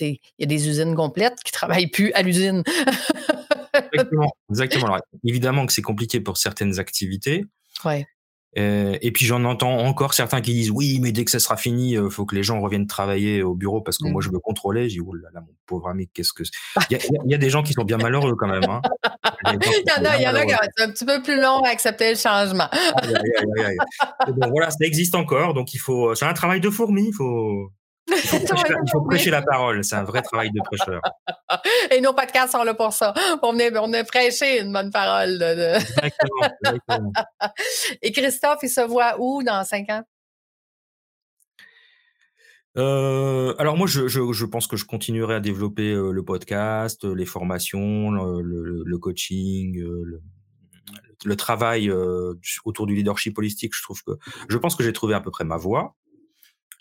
il 0.00 0.18
y 0.40 0.42
a 0.42 0.46
des 0.46 0.68
usines 0.68 0.96
complètes 0.96 1.38
qui 1.44 1.52
ne 1.52 1.56
travaillent 1.56 1.86
plus 1.86 2.12
à 2.14 2.22
l'usine. 2.22 2.64
Exactement. 3.92 4.32
Exactement. 4.50 4.98
évidemment 5.24 5.66
que 5.66 5.72
c'est 5.72 5.82
compliqué 5.82 6.20
pour 6.20 6.36
certaines 6.36 6.78
activités. 6.78 7.44
Ouais. 7.84 8.06
Euh, 8.58 8.96
et 9.02 9.12
puis 9.12 9.26
j'en 9.26 9.44
entends 9.44 9.80
encore 9.80 10.14
certains 10.14 10.40
qui 10.40 10.54
disent 10.54 10.70
oui, 10.70 10.98
mais 11.02 11.12
dès 11.12 11.26
que 11.26 11.30
ça 11.30 11.38
sera 11.38 11.58
fini, 11.58 11.90
il 11.90 11.98
euh, 11.98 12.08
faut 12.08 12.24
que 12.24 12.34
les 12.34 12.42
gens 12.42 12.58
reviennent 12.60 12.86
travailler 12.86 13.42
au 13.42 13.54
bureau 13.54 13.82
parce 13.82 13.98
que 13.98 14.08
moi 14.08 14.22
je 14.22 14.30
mmh. 14.30 14.32
veux 14.32 14.38
contrôler. 14.38 14.88
J'ai 14.88 15.00
oh 15.00 15.12
là 15.12 15.28
là, 15.34 15.40
mon 15.40 15.52
pauvre 15.66 15.88
ami, 15.88 16.08
qu'est-ce 16.08 16.32
que 16.32 16.42
il 16.90 16.98
y, 17.26 17.34
a 17.34 17.38
des 17.38 17.50
gens 17.50 17.62
qui 17.62 17.74
sont 17.74 17.84
bien 17.84 17.98
malheureux 17.98 18.34
quand 18.34 18.48
même. 18.48 18.64
Hein. 18.64 18.80
Il 19.44 19.52
y, 19.52 19.92
en 20.00 20.04
a, 20.04 20.16
il 20.16 20.22
y 20.22 20.28
en 20.28 20.34
a 20.34 20.46
qui 20.46 20.52
sont 20.52 20.84
un 20.84 20.90
petit 20.90 21.04
peu 21.04 21.22
plus 21.22 21.36
long 21.38 21.60
à 21.64 21.68
accepter 21.68 22.10
le 22.10 22.16
changement. 22.16 22.68
bon, 24.28 24.48
voilà, 24.48 24.70
ça 24.70 24.86
existe 24.86 25.14
encore, 25.14 25.52
donc 25.52 25.74
il 25.74 25.78
faut. 25.78 26.14
C'est 26.14 26.24
un 26.24 26.32
travail 26.32 26.60
de 26.60 26.70
fourmi. 26.70 27.08
Il 27.08 27.14
faut. 27.14 27.70
Il 28.08 28.88
faut, 28.92 29.00
prêcher, 29.02 29.30
la 29.30 29.42
parole, 29.42 29.82
c'est 29.82 29.96
un 29.96 30.04
vrai 30.04 30.22
travail 30.22 30.50
de 30.52 30.60
prêcheur. 30.62 31.00
Et 31.90 32.00
nos 32.00 32.12
podcasts 32.12 32.52
sont 32.52 32.62
là 32.62 32.74
pour 32.74 32.92
ça. 32.92 33.12
On 33.42 33.52
venait, 33.52 33.76
on 33.76 33.90
prêcher 34.04 34.60
une 34.60 34.72
bonne 34.72 34.90
parole. 34.92 35.42
Exactement, 35.42 37.12
Et 38.02 38.12
Christophe, 38.12 38.60
il 38.62 38.68
se 38.68 38.82
voit 38.82 39.16
où 39.18 39.42
dans 39.42 39.64
cinq 39.64 39.90
ans? 39.90 40.02
Euh, 42.76 43.54
alors 43.58 43.76
moi, 43.76 43.86
je, 43.86 44.06
je, 44.06 44.32
je, 44.32 44.44
pense 44.44 44.66
que 44.66 44.76
je 44.76 44.84
continuerai 44.84 45.34
à 45.34 45.40
développer 45.40 45.92
euh, 45.92 46.10
le 46.10 46.22
podcast, 46.22 47.04
les 47.04 47.24
formations, 47.24 48.10
le, 48.10 48.82
le, 48.84 48.98
coaching, 48.98 49.80
euh, 49.80 50.02
le, 50.04 50.22
le 51.24 51.36
travail 51.36 51.90
autour 52.64 52.86
du 52.86 52.94
leadership 52.94 53.36
holistique. 53.38 53.74
Je 53.74 53.82
trouve 53.82 54.02
que, 54.02 54.12
je 54.48 54.58
pense 54.58 54.76
que 54.76 54.84
j'ai 54.84 54.92
trouvé 54.92 55.14
à 55.14 55.20
peu 55.20 55.30
près 55.30 55.44
ma 55.44 55.56
voie. 55.56 55.96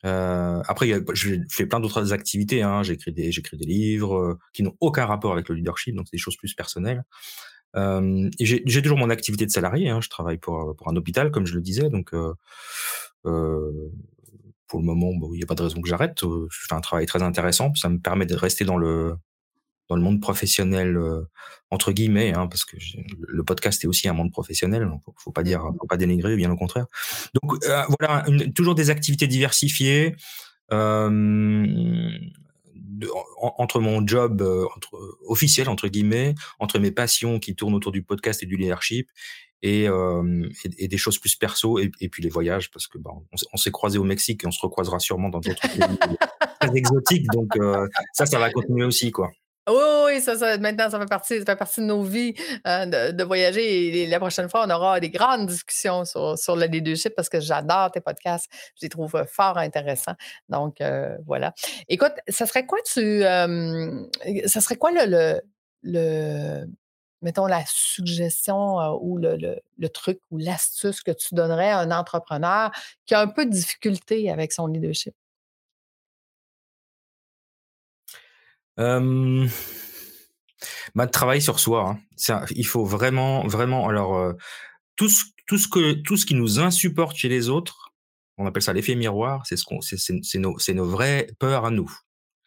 Euh, 0.06 0.62
après, 0.68 1.02
j'ai 1.14 1.42
fait 1.50 1.66
plein 1.66 1.80
d'autres 1.80 2.14
activités. 2.14 2.62
Hein. 2.62 2.84
J'écris 2.84 3.12
des, 3.12 3.32
j'écris 3.32 3.58
des 3.58 3.66
livres 3.66 4.18
euh, 4.18 4.40
qui 4.54 4.64
n'ont 4.64 4.76
aucun 4.80 5.06
rapport 5.06 5.34
avec 5.34 5.50
le 5.50 5.56
leadership, 5.56 5.96
donc 5.96 6.08
c'est 6.08 6.18
des 6.18 6.22
choses 6.22 6.38
plus 6.38 6.54
personnelles. 6.54 7.04
Euh, 7.76 8.30
j'ai 8.40 8.82
toujours 8.82 8.98
mon 8.98 9.10
activité 9.10 9.46
de 9.46 9.52
salarié. 9.52 9.90
Hein. 9.90 10.00
Je 10.02 10.10
travaille 10.10 10.38
pour, 10.38 10.76
pour 10.78 10.90
un 10.90 10.96
hôpital, 10.96 11.32
comme 11.32 11.46
je 11.46 11.56
le 11.56 11.62
disais. 11.62 11.90
Donc, 11.90 12.14
euh, 12.14 12.34
euh 13.26 13.72
pour 14.68 14.80
le 14.80 14.86
moment, 14.86 15.12
il 15.32 15.38
n'y 15.38 15.44
a 15.44 15.46
pas 15.46 15.54
de 15.54 15.62
raison 15.62 15.80
que 15.80 15.88
j'arrête. 15.88 16.22
Je 16.22 16.66
fais 16.68 16.74
un 16.74 16.82
travail 16.82 17.06
très 17.06 17.22
intéressant. 17.22 17.74
Ça 17.76 17.88
me 17.88 18.00
permet 18.00 18.26
de 18.26 18.34
rester 18.34 18.66
dans 18.66 18.78
le 18.78 19.16
dans 19.90 19.96
le 19.96 20.02
monde 20.02 20.22
professionnel 20.22 20.98
euh, 20.98 21.22
entre 21.72 21.92
guillemets, 21.92 22.34
hein, 22.34 22.48
parce 22.48 22.66
que 22.66 22.78
le 23.28 23.44
podcast 23.44 23.84
est 23.84 23.88
aussi 23.88 24.08
un 24.08 24.14
monde 24.14 24.32
professionnel. 24.32 24.86
Donc 24.86 25.02
faut 25.18 25.32
pas 25.32 25.44
dire, 25.44 25.62
faut 25.80 25.88
pas 25.88 25.98
dénigrer, 25.98 26.36
bien 26.36 26.52
au 26.52 26.56
contraire. 26.56 26.88
Donc 27.34 27.64
euh, 27.66 27.84
voilà, 28.00 28.26
toujours 28.54 28.76
des 28.76 28.90
activités 28.90 29.28
diversifiées. 29.28 30.16
Euh, 30.72 32.10
entre 33.42 33.82
mon 33.82 34.08
job 34.08 34.42
entre, 34.76 35.18
officiel 35.28 35.68
entre 35.70 35.90
guillemets, 35.90 36.34
entre 36.60 36.80
mes 36.80 36.92
passions 36.92 37.40
qui 37.40 37.54
tournent 37.54 37.76
autour 37.76 37.92
du 37.92 38.02
podcast 38.02 38.42
et 38.42 38.46
du 38.46 38.56
leadership, 38.56 39.10
et, 39.62 39.88
euh, 39.88 40.50
et, 40.78 40.88
des 40.88 40.98
choses 40.98 41.20
plus 41.20 41.36
perso 41.36 41.78
et, 41.78 41.92
et, 42.00 42.10
puis 42.10 42.24
les 42.24 42.30
voyages 42.30 42.72
parce 42.72 42.88
que 42.88 42.98
bah, 42.98 43.12
on, 43.54 43.58
s'est 43.58 43.72
croisé 43.72 43.98
au 43.98 44.04
Mexique 44.04 44.44
et 44.44 44.48
on 44.48 44.52
se 44.52 44.62
recroisera 44.62 45.00
sûrement 45.00 45.30
dans 45.30 45.40
d'autres 45.40 45.62
pays 45.62 45.80
très 46.60 46.78
exotiques 46.78 47.28
donc 47.34 47.52
ça 48.14 48.26
ça 48.26 48.38
va 48.38 48.50
continuer 48.52 48.86
aussi 48.86 49.12
quoi 49.12 49.32
oui, 49.68 49.76
oui, 50.06 50.22
ça, 50.22 50.38
ça, 50.38 50.58
maintenant, 50.58 50.90
ça 50.90 51.00
fait 51.00 51.06
partie, 51.06 51.40
ça 51.40 51.46
fait 51.46 51.56
partie 51.56 51.82
de 51.82 51.86
nos 51.86 52.04
vies 52.04 52.36
hein, 52.66 52.88
de, 52.88 53.24
voyager. 53.24 54.04
Et, 54.04 54.08
la 54.08 54.20
prochaine 54.20 54.50
fois, 54.50 54.66
on 54.68 54.70
aura 54.70 55.00
des 55.00 55.10
grandes 55.10 55.48
discussions 55.48 56.06
sur, 56.06 56.38
sur 56.38 56.56
le 56.56 56.66
leadership 56.68 57.14
parce 57.16 57.30
que 57.30 57.40
j'adore 57.40 57.92
tes 57.92 58.02
podcasts. 58.02 58.48
Je 58.76 58.86
les 58.86 58.90
trouve 58.90 59.16
euh, 59.16 59.26
fort 59.26 59.58
intéressants. 59.58 60.16
Donc, 60.50 60.82
euh, 60.82 61.18
voilà. 61.26 61.54
Écoute, 61.90 62.14
ça 62.28 62.46
serait 62.46 62.66
quoi 62.66 62.80
tu. 62.86 63.22
ça 63.22 64.62
serait 64.62 64.76
quoi 64.76 64.92
le, 64.92 65.42
le, 65.82 66.66
mettons, 67.22 67.48
la 67.48 67.64
suggestion 67.68 68.80
euh, 68.80 68.98
ou 69.02 69.18
le, 69.18 69.38
le, 69.78 69.90
truc 69.90 70.20
ou 70.32 70.38
l'astuce 70.38 71.02
que 71.02 71.12
tu 71.12 71.34
donnerais 71.34 71.72
à 71.72 71.80
un 71.80 71.92
entrepreneur 71.92 72.72
qui 73.06 73.16
a 73.16 73.22
un 73.22 73.28
peu 73.28 73.46
de 73.46 73.52
difficulté 73.52 74.30
avec 74.30 74.52
son 74.52 74.68
leadership? 74.68 75.16
Euh, 78.80 79.48
bah, 80.96 81.08
travailler 81.08 81.42
sur 81.42 81.60
soi. 81.60 81.98
Hein. 82.30 82.46
il 82.52 82.66
faut 82.66 82.86
vraiment, 82.86 83.46
vraiment. 83.48 83.88
Alors, 83.88 84.18
euh, 84.18 84.34
tout 84.96 85.10
ce, 85.10 85.24
tout 85.48 85.58
ce 85.58 85.68
que, 85.68 85.94
tout 85.94 86.18
ce 86.18 86.26
qui 86.26 86.36
nous 86.36 86.60
insupporte 86.60 87.16
chez 87.16 87.30
les 87.30 87.50
autres, 87.50 87.94
on 88.38 88.46
appelle 88.46 88.64
ça 88.64 88.74
l'effet 88.74 88.96
miroir. 88.96 89.46
C'est 89.46 89.58
ce 89.58 89.64
qu'on, 89.64 89.82
c'est, 89.82 89.98
c'est, 89.98 90.40
nos, 90.40 90.58
c'est 90.60 90.74
nos 90.74 90.86
vraies 90.86 91.28
peurs 91.40 91.66
à 91.66 91.72
nous. 91.72 91.92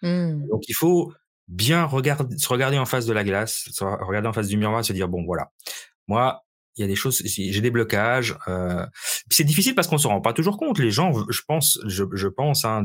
Mmh. 0.02 0.48
Donc, 0.48 0.68
il 0.68 0.74
faut 0.74 1.12
bien 1.48 1.84
regarder, 1.84 2.36
se 2.36 2.48
regarder 2.48 2.78
en 2.78 2.84
face 2.84 3.06
de 3.06 3.12
la 3.12 3.24
glace, 3.24 3.68
se 3.70 3.84
regarder 3.84 4.28
en 4.28 4.32
face 4.32 4.48
du 4.48 4.56
miroir, 4.56 4.84
se 4.84 4.92
dire 4.92 5.08
bon, 5.08 5.24
voilà, 5.24 5.50
moi, 6.06 6.44
il 6.78 6.82
y 6.82 6.84
a 6.84 6.86
des 6.86 6.94
choses, 6.94 7.20
j'ai 7.24 7.60
des 7.60 7.70
blocages. 7.70 8.36
Euh, 8.46 8.86
c'est 9.30 9.44
difficile 9.44 9.74
parce 9.74 9.88
qu'on 9.88 9.98
se 9.98 10.06
rend 10.06 10.20
pas 10.20 10.32
toujours 10.32 10.56
compte. 10.56 10.78
Les 10.78 10.90
gens, 10.90 11.12
je 11.28 11.42
pense, 11.46 11.80
je, 11.86 12.28
pense, 12.28 12.64
hein, 12.64 12.84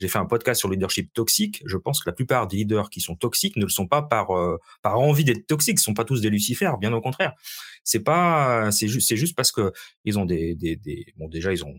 j'ai 0.00 0.08
fait 0.08 0.18
un 0.18 0.24
podcast 0.24 0.58
sur 0.58 0.68
le 0.68 0.74
leadership 0.74 1.12
toxique. 1.12 1.62
Je 1.66 1.76
pense 1.76 2.00
que 2.02 2.08
la 2.08 2.14
plupart 2.14 2.46
des 2.46 2.56
leaders 2.56 2.88
qui 2.88 3.00
sont 3.00 3.14
toxiques 3.14 3.56
ne 3.56 3.64
le 3.64 3.68
sont 3.70 3.86
pas 3.86 4.02
par 4.02 4.36
euh, 4.36 4.58
par 4.80 4.98
envie 4.98 5.24
d'être 5.24 5.46
toxiques. 5.46 5.78
Ce 5.78 5.84
sont 5.84 5.94
pas 5.94 6.04
tous 6.04 6.22
des 6.22 6.30
lucifères, 6.30 6.78
bien 6.78 6.92
au 6.92 7.00
contraire. 7.00 7.34
C'est 7.84 8.00
pas, 8.02 8.70
c'est 8.72 8.88
juste, 8.88 9.08
c'est 9.08 9.16
juste 9.16 9.36
parce 9.36 9.52
que 9.52 9.72
ils 10.04 10.18
ont 10.18 10.24
des, 10.24 10.54
des, 10.54 10.76
des, 10.76 11.06
bon 11.16 11.28
déjà 11.28 11.52
ils 11.52 11.64
ont 11.64 11.74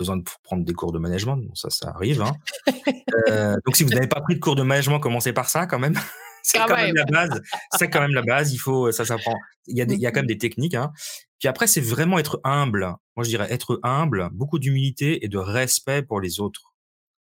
besoin 0.00 0.16
de 0.16 0.24
prendre 0.42 0.64
des 0.64 0.72
cours 0.72 0.92
de 0.92 0.98
management. 0.98 1.36
Bon, 1.36 1.54
ça, 1.54 1.70
ça 1.70 1.90
arrive. 1.90 2.22
Hein. 2.22 2.32
euh, 3.28 3.56
donc 3.64 3.76
si 3.76 3.84
vous 3.84 3.90
n'avez 3.90 4.08
pas 4.08 4.20
pris 4.20 4.34
de 4.34 4.40
cours 4.40 4.56
de 4.56 4.62
management, 4.62 4.98
commencez 4.98 5.32
par 5.32 5.48
ça 5.48 5.66
quand 5.66 5.78
même. 5.78 5.94
c'est 6.42 6.58
quand, 6.58 6.76
même 6.76 6.94
la 6.94 7.04
base. 7.04 7.42
C'est 7.78 7.90
quand 7.90 8.00
même 8.00 8.14
la 8.14 8.22
base. 8.22 8.52
Il 8.52 8.58
faut, 8.58 8.90
ça 8.90 9.04
s'apprend. 9.04 9.36
Il 9.66 9.76
y 9.76 9.82
a, 9.82 9.84
il 9.84 10.00
y 10.00 10.06
a 10.06 10.10
quand 10.10 10.20
même 10.20 10.26
des 10.26 10.38
techniques. 10.38 10.74
Hein. 10.74 10.92
Puis 11.38 11.48
après, 11.48 11.66
c'est 11.66 11.80
vraiment 11.80 12.18
être 12.18 12.40
humble. 12.44 12.94
Moi, 13.16 13.24
je 13.24 13.28
dirais 13.28 13.46
être 13.50 13.78
humble, 13.82 14.28
beaucoup 14.32 14.58
d'humilité 14.58 15.24
et 15.24 15.28
de 15.28 15.38
respect 15.38 16.02
pour 16.02 16.20
les 16.20 16.40
autres. 16.40 16.74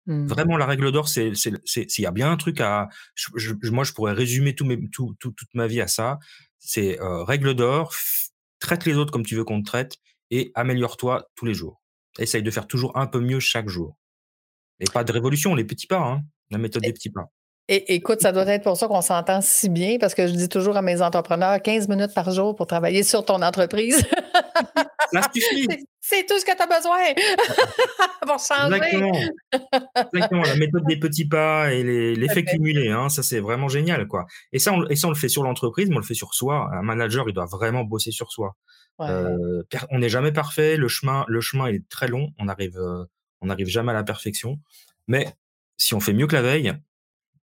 Hmm. 0.07 0.27
Vraiment, 0.27 0.57
la 0.57 0.65
règle 0.65 0.91
d'or, 0.91 1.07
c'est 1.07 1.33
s'il 1.35 2.03
y 2.03 2.05
a 2.05 2.11
bien 2.11 2.31
un 2.31 2.37
truc 2.37 2.61
à, 2.61 2.89
je, 3.15 3.53
moi, 3.71 3.83
je 3.83 3.93
pourrais 3.93 4.13
résumer 4.13 4.53
tout 4.55 4.65
mes, 4.65 4.79
tout, 4.89 5.15
toute 5.19 5.53
ma 5.53 5.67
vie 5.67 5.81
à 5.81 5.87
ça. 5.87 6.19
C'est 6.59 6.99
euh, 6.99 7.23
règle 7.23 7.53
d'or, 7.53 7.93
traite 8.59 8.85
les 8.85 8.95
autres 8.95 9.11
comme 9.11 9.25
tu 9.25 9.35
veux 9.35 9.43
qu'on 9.43 9.61
te 9.61 9.67
traite 9.67 9.97
et 10.31 10.51
améliore-toi 10.55 11.27
tous 11.35 11.45
les 11.45 11.53
jours. 11.53 11.81
Essaye 12.19 12.43
de 12.43 12.51
faire 12.51 12.67
toujours 12.67 12.97
un 12.97 13.07
peu 13.07 13.19
mieux 13.19 13.39
chaque 13.39 13.67
jour. 13.67 13.95
Et 14.79 14.85
pas 14.85 15.03
de 15.03 15.11
révolution, 15.11 15.55
les 15.55 15.63
petits 15.63 15.87
pas, 15.87 15.99
hein, 15.99 16.21
la 16.51 16.57
méthode 16.57 16.83
des 16.83 16.93
petits 16.93 17.09
pas. 17.09 17.29
Et, 17.67 17.95
écoute, 17.95 18.21
ça 18.21 18.31
doit 18.31 18.45
être 18.45 18.63
pour 18.63 18.77
ça 18.77 18.87
qu'on 18.87 19.01
s'entend 19.01 19.41
si 19.41 19.69
bien, 19.69 19.97
parce 19.99 20.13
que 20.13 20.27
je 20.27 20.33
dis 20.33 20.49
toujours 20.49 20.77
à 20.77 20.81
mes 20.81 21.01
entrepreneurs 21.01 21.61
15 21.61 21.87
minutes 21.87 22.13
par 22.13 22.29
jour 22.29 22.55
pour 22.55 22.67
travailler 22.67 23.01
sur 23.01 23.25
ton 23.25 23.41
entreprise. 23.41 24.05
Ça 25.11 25.21
suffit. 25.33 25.67
C'est 26.07 26.25
tout 26.27 26.37
ce 26.37 26.45
que 26.45 26.55
tu 26.55 26.61
as 26.61 26.67
besoin 26.67 26.97
pour 28.21 28.37
changer. 28.39 28.75
Exactement. 28.75 29.19
Exactement. 30.13 30.43
La 30.43 30.55
méthode 30.55 30.83
des 30.85 30.97
petits 30.99 31.27
pas 31.27 31.73
et 31.73 31.83
l'effet 32.15 32.43
cumulé, 32.43 32.89
hein, 32.89 33.09
ça 33.09 33.23
c'est 33.23 33.39
vraiment 33.39 33.67
génial. 33.69 34.07
quoi. 34.07 34.25
Et 34.51 34.59
ça, 34.59 34.73
on, 34.73 34.85
et 34.87 34.95
ça, 34.95 35.07
on 35.07 35.11
le 35.11 35.15
fait 35.15 35.29
sur 35.29 35.41
l'entreprise, 35.43 35.89
mais 35.89 35.95
on 35.95 35.99
le 35.99 36.05
fait 36.05 36.13
sur 36.13 36.33
soi. 36.35 36.69
Un 36.73 36.83
manager, 36.83 37.27
il 37.27 37.33
doit 37.33 37.45
vraiment 37.45 37.83
bosser 37.83 38.11
sur 38.11 38.31
soi. 38.31 38.55
Euh, 39.01 39.63
on 39.89 39.99
n'est 39.99 40.09
jamais 40.09 40.31
parfait. 40.31 40.77
Le 40.77 40.87
chemin, 40.87 41.25
le 41.27 41.41
chemin 41.41 41.67
est 41.67 41.87
très 41.89 42.07
long. 42.07 42.29
On 42.37 42.47
arrive, 42.47 42.77
euh, 42.77 43.03
on 43.41 43.47
n'arrive 43.47 43.67
jamais 43.67 43.91
à 43.91 43.95
la 43.95 44.03
perfection. 44.03 44.59
Mais 45.07 45.25
si 45.77 45.95
on 45.95 45.99
fait 45.99 46.13
mieux 46.13 46.27
que 46.27 46.35
la 46.35 46.41
veille, 46.43 46.73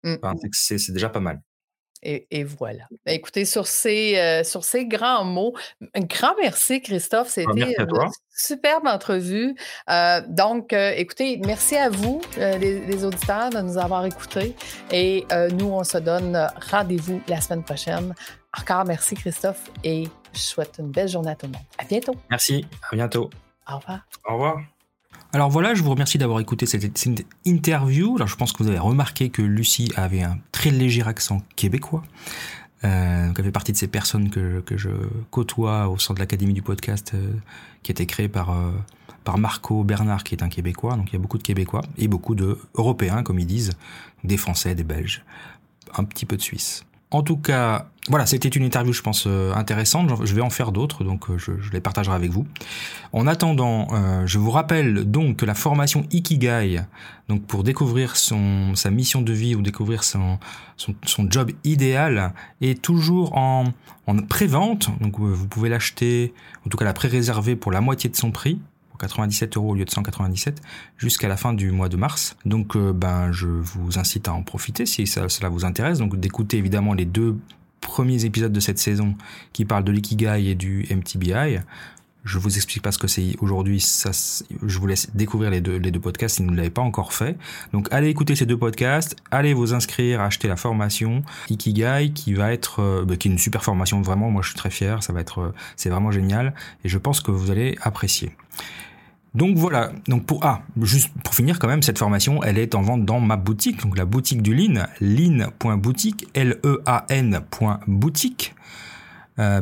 Mmh. 0.06 0.18
c'est 0.52 0.92
déjà 0.92 1.10
pas 1.10 1.20
mal. 1.20 1.42
Et, 2.06 2.44
voilà. 2.44 2.84
Ben, 3.06 3.14
écoutez, 3.14 3.46
sur 3.46 3.66
ces, 3.66 4.18
euh, 4.18 4.44
sur 4.44 4.64
ces 4.64 4.86
grands 4.86 5.24
mots, 5.24 5.54
un 5.96 6.02
grand 6.02 6.36
merci, 6.40 6.82
Christophe. 6.82 7.28
Ah, 7.28 7.32
C'était 7.32 7.76
une 7.80 8.10
superbe 8.36 8.86
entrevue. 8.86 9.56
Euh, 9.90 10.22
donc, 10.28 10.72
euh, 10.72 10.94
écoutez, 10.96 11.42
merci 11.44 11.76
à 11.76 11.90
vous, 11.90 12.22
les, 12.38 13.04
auditeurs, 13.04 13.50
de 13.50 13.62
nous 13.62 13.78
avoir 13.78 14.06
écoutés. 14.06 14.56
Et 14.92 15.26
nous, 15.54 15.68
on 15.68 15.84
se 15.84 15.98
donne 15.98 16.48
rendez-vous 16.72 17.22
la 17.28 17.42
semaine 17.42 17.64
prochaine. 17.64 18.14
Encore 18.58 18.86
merci, 18.86 19.16
Christophe, 19.16 19.70
et 19.84 20.08
je 20.34 20.40
souhaite 20.40 20.76
une 20.80 20.92
belle 20.92 21.10
journée 21.10 21.32
à 21.32 21.36
tout 21.36 21.48
le 21.48 21.54
monde. 21.54 21.62
À 21.78 21.86
bientôt. 21.86 22.16
Merci. 22.30 22.66
À 22.92 22.96
bientôt. 22.96 23.30
Au 23.70 23.78
revoir. 23.78 24.06
Au 24.26 24.34
revoir. 24.34 24.75
Alors 25.34 25.50
voilà, 25.50 25.74
je 25.74 25.84
vous 25.84 25.90
remercie 25.90 26.18
d'avoir 26.18 26.40
écouté 26.40 26.66
cette, 26.66 27.08
interview. 27.46 28.16
Alors 28.16 28.28
je 28.28 28.36
pense 28.36 28.54
que 28.54 28.64
vous 28.64 28.70
avez 28.70 28.80
remarqué 28.80 29.30
que 29.30 29.42
Lucie 29.42 29.92
avait 29.96 30.22
un 30.22 30.38
très 30.52 30.72
léger 30.72 31.04
accent 31.04 31.42
québécois. 31.56 32.04
Euh, 32.84 33.32
elle 33.36 33.44
fait 33.44 33.52
partie 33.52 33.72
de 33.72 33.78
ces 33.78 33.88
personnes 33.88 34.30
que, 34.30 34.64
je 34.78 34.90
côtoie 35.32 35.90
au 35.90 35.98
sein 35.98 36.14
de 36.14 36.20
l'Académie 36.20 36.54
du 36.54 36.62
podcast 36.62 37.14
euh, 37.14 37.34
qui 37.84 37.92
a 37.92 37.94
été 37.94 38.06
créée 38.06 38.30
par, 38.30 38.52
euh, 38.52 38.72
par 39.24 39.38
Marco 39.38 39.84
Bernard 39.84 40.24
qui 40.24 40.36
est 40.36 40.44
un 40.44 40.50
Québécois. 40.50 40.96
Donc 40.96 41.10
il 41.10 41.14
y 41.14 41.16
a 41.16 41.20
beaucoup 41.20 41.38
de 41.38 41.44
Québécois 41.44 41.82
et 41.98 42.08
beaucoup 42.08 42.36
de 42.36 42.60
Européens 42.76 43.24
comme 43.24 43.40
ils 43.40 43.48
disent, 43.48 43.72
des 44.24 44.38
Français, 44.38 44.76
des 44.76 44.84
Belges, 44.84 45.24
un 45.98 46.04
petit 46.04 46.26
peu 46.26 46.38
de 46.38 46.42
Suisses. 46.42 46.86
En 47.12 47.22
tout 47.22 47.38
cas, 47.38 47.88
voilà, 48.10 48.26
c'était 48.26 48.50
une 48.50 48.64
interview, 48.64 48.94
je 48.94 49.02
pense, 49.02 49.26
euh, 49.26 49.54
intéressante. 49.54 50.12
Je 50.26 50.36
vais 50.36 50.42
en 50.42 50.50
faire 50.50 50.72
d'autres, 50.72 51.04
donc 51.04 51.30
euh, 51.30 51.38
je, 51.38 51.52
les 51.72 51.80
partagerai 51.80 52.16
avec 52.16 52.32
vous. 52.32 52.46
En 53.14 53.26
attendant, 53.26 53.88
euh, 53.94 54.28
je 54.28 54.38
vous 54.38 54.52
rappelle 54.52 55.10
donc 55.10 55.38
que 55.38 55.46
la 55.46 55.56
formation 55.56 56.06
Ikigai, 56.12 56.82
donc 57.30 57.44
pour 57.46 57.64
découvrir 57.64 58.16
son, 58.16 58.76
sa 58.76 58.92
mission 58.92 59.22
de 59.22 59.34
vie 59.34 59.56
ou 59.56 59.62
découvrir 59.62 60.04
son, 60.04 60.38
son, 60.78 61.32
job 61.32 61.52
idéal, 61.64 62.34
est 62.62 62.80
toujours 62.80 63.36
en, 63.38 63.66
en 64.08 64.18
pré-vente. 64.18 64.90
Donc 65.00 65.20
vous 65.20 65.48
pouvez 65.48 65.70
l'acheter, 65.70 66.34
en 66.66 66.70
tout 66.70 66.78
cas 66.78 66.86
la 66.86 66.94
pré-réserver 66.94 67.56
pour 67.56 67.72
la 67.72 67.82
moitié 67.82 68.10
de 68.10 68.16
son 68.16 68.32
prix. 68.32 68.60
97 68.98 69.58
euros 69.58 69.72
au 69.72 69.76
lieu 69.76 69.86
de 69.86 69.90
197 69.90 70.62
jusqu'à 70.98 71.28
la 71.28 71.38
fin 71.38 71.54
du 71.54 71.72
mois 71.72 71.90
de 71.90 71.98
mars. 71.98 72.36
Donc 72.46 72.76
euh, 72.76 72.94
ben 72.94 73.32
je 73.32 73.48
vous 73.48 73.98
incite 74.00 74.28
à 74.28 74.34
en 74.34 74.44
profiter 74.44 74.86
si 74.86 75.08
ça, 75.08 75.30
cela 75.30 75.50
vous 75.50 75.66
intéresse. 75.66 76.00
Donc 76.00 76.20
d'écouter 76.20 76.58
évidemment 76.58 76.94
les 76.94 77.06
deux 77.06 77.38
premiers 77.82 78.26
épisodes 78.26 78.52
de 78.52 78.60
cette 78.60 78.80
saison 78.80 79.16
qui 79.54 79.66
parlent 79.66 79.84
de 79.84 79.92
l'ikigai 79.92 80.48
et 80.48 80.56
du 80.56 80.86
MTBI. 80.90 81.60
Je 82.26 82.40
vous 82.40 82.56
explique 82.56 82.82
pas 82.82 82.92
ce 82.92 82.98
que 82.98 83.08
c'est 83.08 83.36
aujourd'hui. 83.40 83.80
Je 83.80 84.80
vous 84.80 84.88
laisse 84.88 85.10
découvrir 85.14 85.52
les 85.52 85.62
deux, 85.62 85.80
podcasts 86.00 86.38
si 86.38 86.44
vous 86.44 86.50
ne 86.50 86.58
l'avez 86.58 86.72
pas 86.72 86.82
encore 86.82 87.14
fait. 87.14 87.38
Donc, 87.72 87.88
allez 87.92 88.10
écouter 88.10 88.36
ces 88.36 88.48
deux 88.48 88.58
podcasts. 88.58 89.16
Allez 89.30 89.54
vous 89.54 89.76
inscrire, 89.76 90.22
acheter 90.22 90.48
la 90.48 90.56
formation 90.56 91.24
Ikigai 91.50 92.14
qui 92.14 92.34
va 92.34 92.52
être, 92.52 92.82
euh, 92.82 93.06
bah, 93.06 93.16
qui 93.16 93.28
est 93.28 93.32
une 93.32 93.38
super 93.38 93.64
formation. 93.64 94.02
Vraiment, 94.02 94.32
moi, 94.32 94.42
je 94.42 94.48
suis 94.50 94.58
très 94.58 94.72
fier. 94.72 95.04
Ça 95.04 95.14
va 95.14 95.22
être, 95.22 95.40
euh, 95.40 95.54
c'est 95.76 95.90
vraiment 95.90 96.12
génial. 96.12 96.56
Et 96.84 96.90
je 96.90 96.98
pense 96.98 97.22
que 97.22 97.30
vous 97.30 97.52
allez 97.52 97.78
apprécier. 97.82 98.36
Donc 99.36 99.56
voilà, 99.58 99.92
donc 100.08 100.26
pour 100.26 100.44
ah, 100.46 100.64
juste 100.82 101.12
pour 101.22 101.36
finir 101.36 101.60
quand 101.60 101.68
même, 101.68 101.84
cette 101.84 102.00
formation, 102.00 102.42
elle 102.42 102.58
est 102.58 102.74
en 102.74 102.82
vente 102.82 103.04
dans 103.04 103.20
ma 103.20 103.36
boutique, 103.36 103.84
donc 103.84 103.98
la 103.98 104.06
boutique 104.06 104.42
du 104.42 104.56
Lean, 104.56 104.86
lean.boutique, 105.02 106.30
L-E-A-N.boutique, 106.34 108.56
euh, 109.40 109.60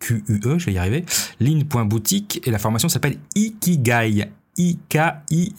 B-O-U-T-I-Q-U-E, 0.00 0.58
je 0.58 0.66
vais 0.66 0.72
y 0.72 0.78
arriver, 0.78 1.04
lean.boutique, 1.40 2.40
et 2.46 2.50
la 2.50 2.58
formation 2.58 2.88
s'appelle 2.88 3.18
Ikigai, 3.34 4.30
I-K-I-G-A-I. 4.56 5.54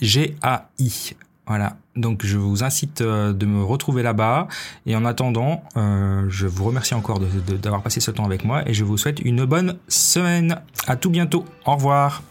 Voilà, 1.48 1.76
donc 1.96 2.26
je 2.26 2.38
vous 2.38 2.64
incite 2.64 3.02
euh, 3.02 3.34
de 3.34 3.46
me 3.46 3.64
retrouver 3.64 4.04
là-bas. 4.04 4.48
Et 4.86 4.96
en 4.96 5.04
attendant, 5.06 5.64
euh, 5.76 6.24
je 6.30 6.48
vous 6.48 6.64
remercie 6.66 6.94
encore 6.94 7.20
d'avoir 7.20 7.82
passé 7.82 8.00
ce 8.00 8.12
temps 8.12 8.26
avec 8.26 8.46
moi 8.46 8.68
et 8.70 8.74
je 8.74 8.86
vous 8.86 8.98
souhaite 8.98 9.20
une 9.20 9.44
bonne 9.46 9.78
semaine. 9.88 10.62
À 10.88 10.96
tout 10.96 11.10
bientôt. 11.10 11.44
Au 11.66 11.76
revoir. 11.76 12.22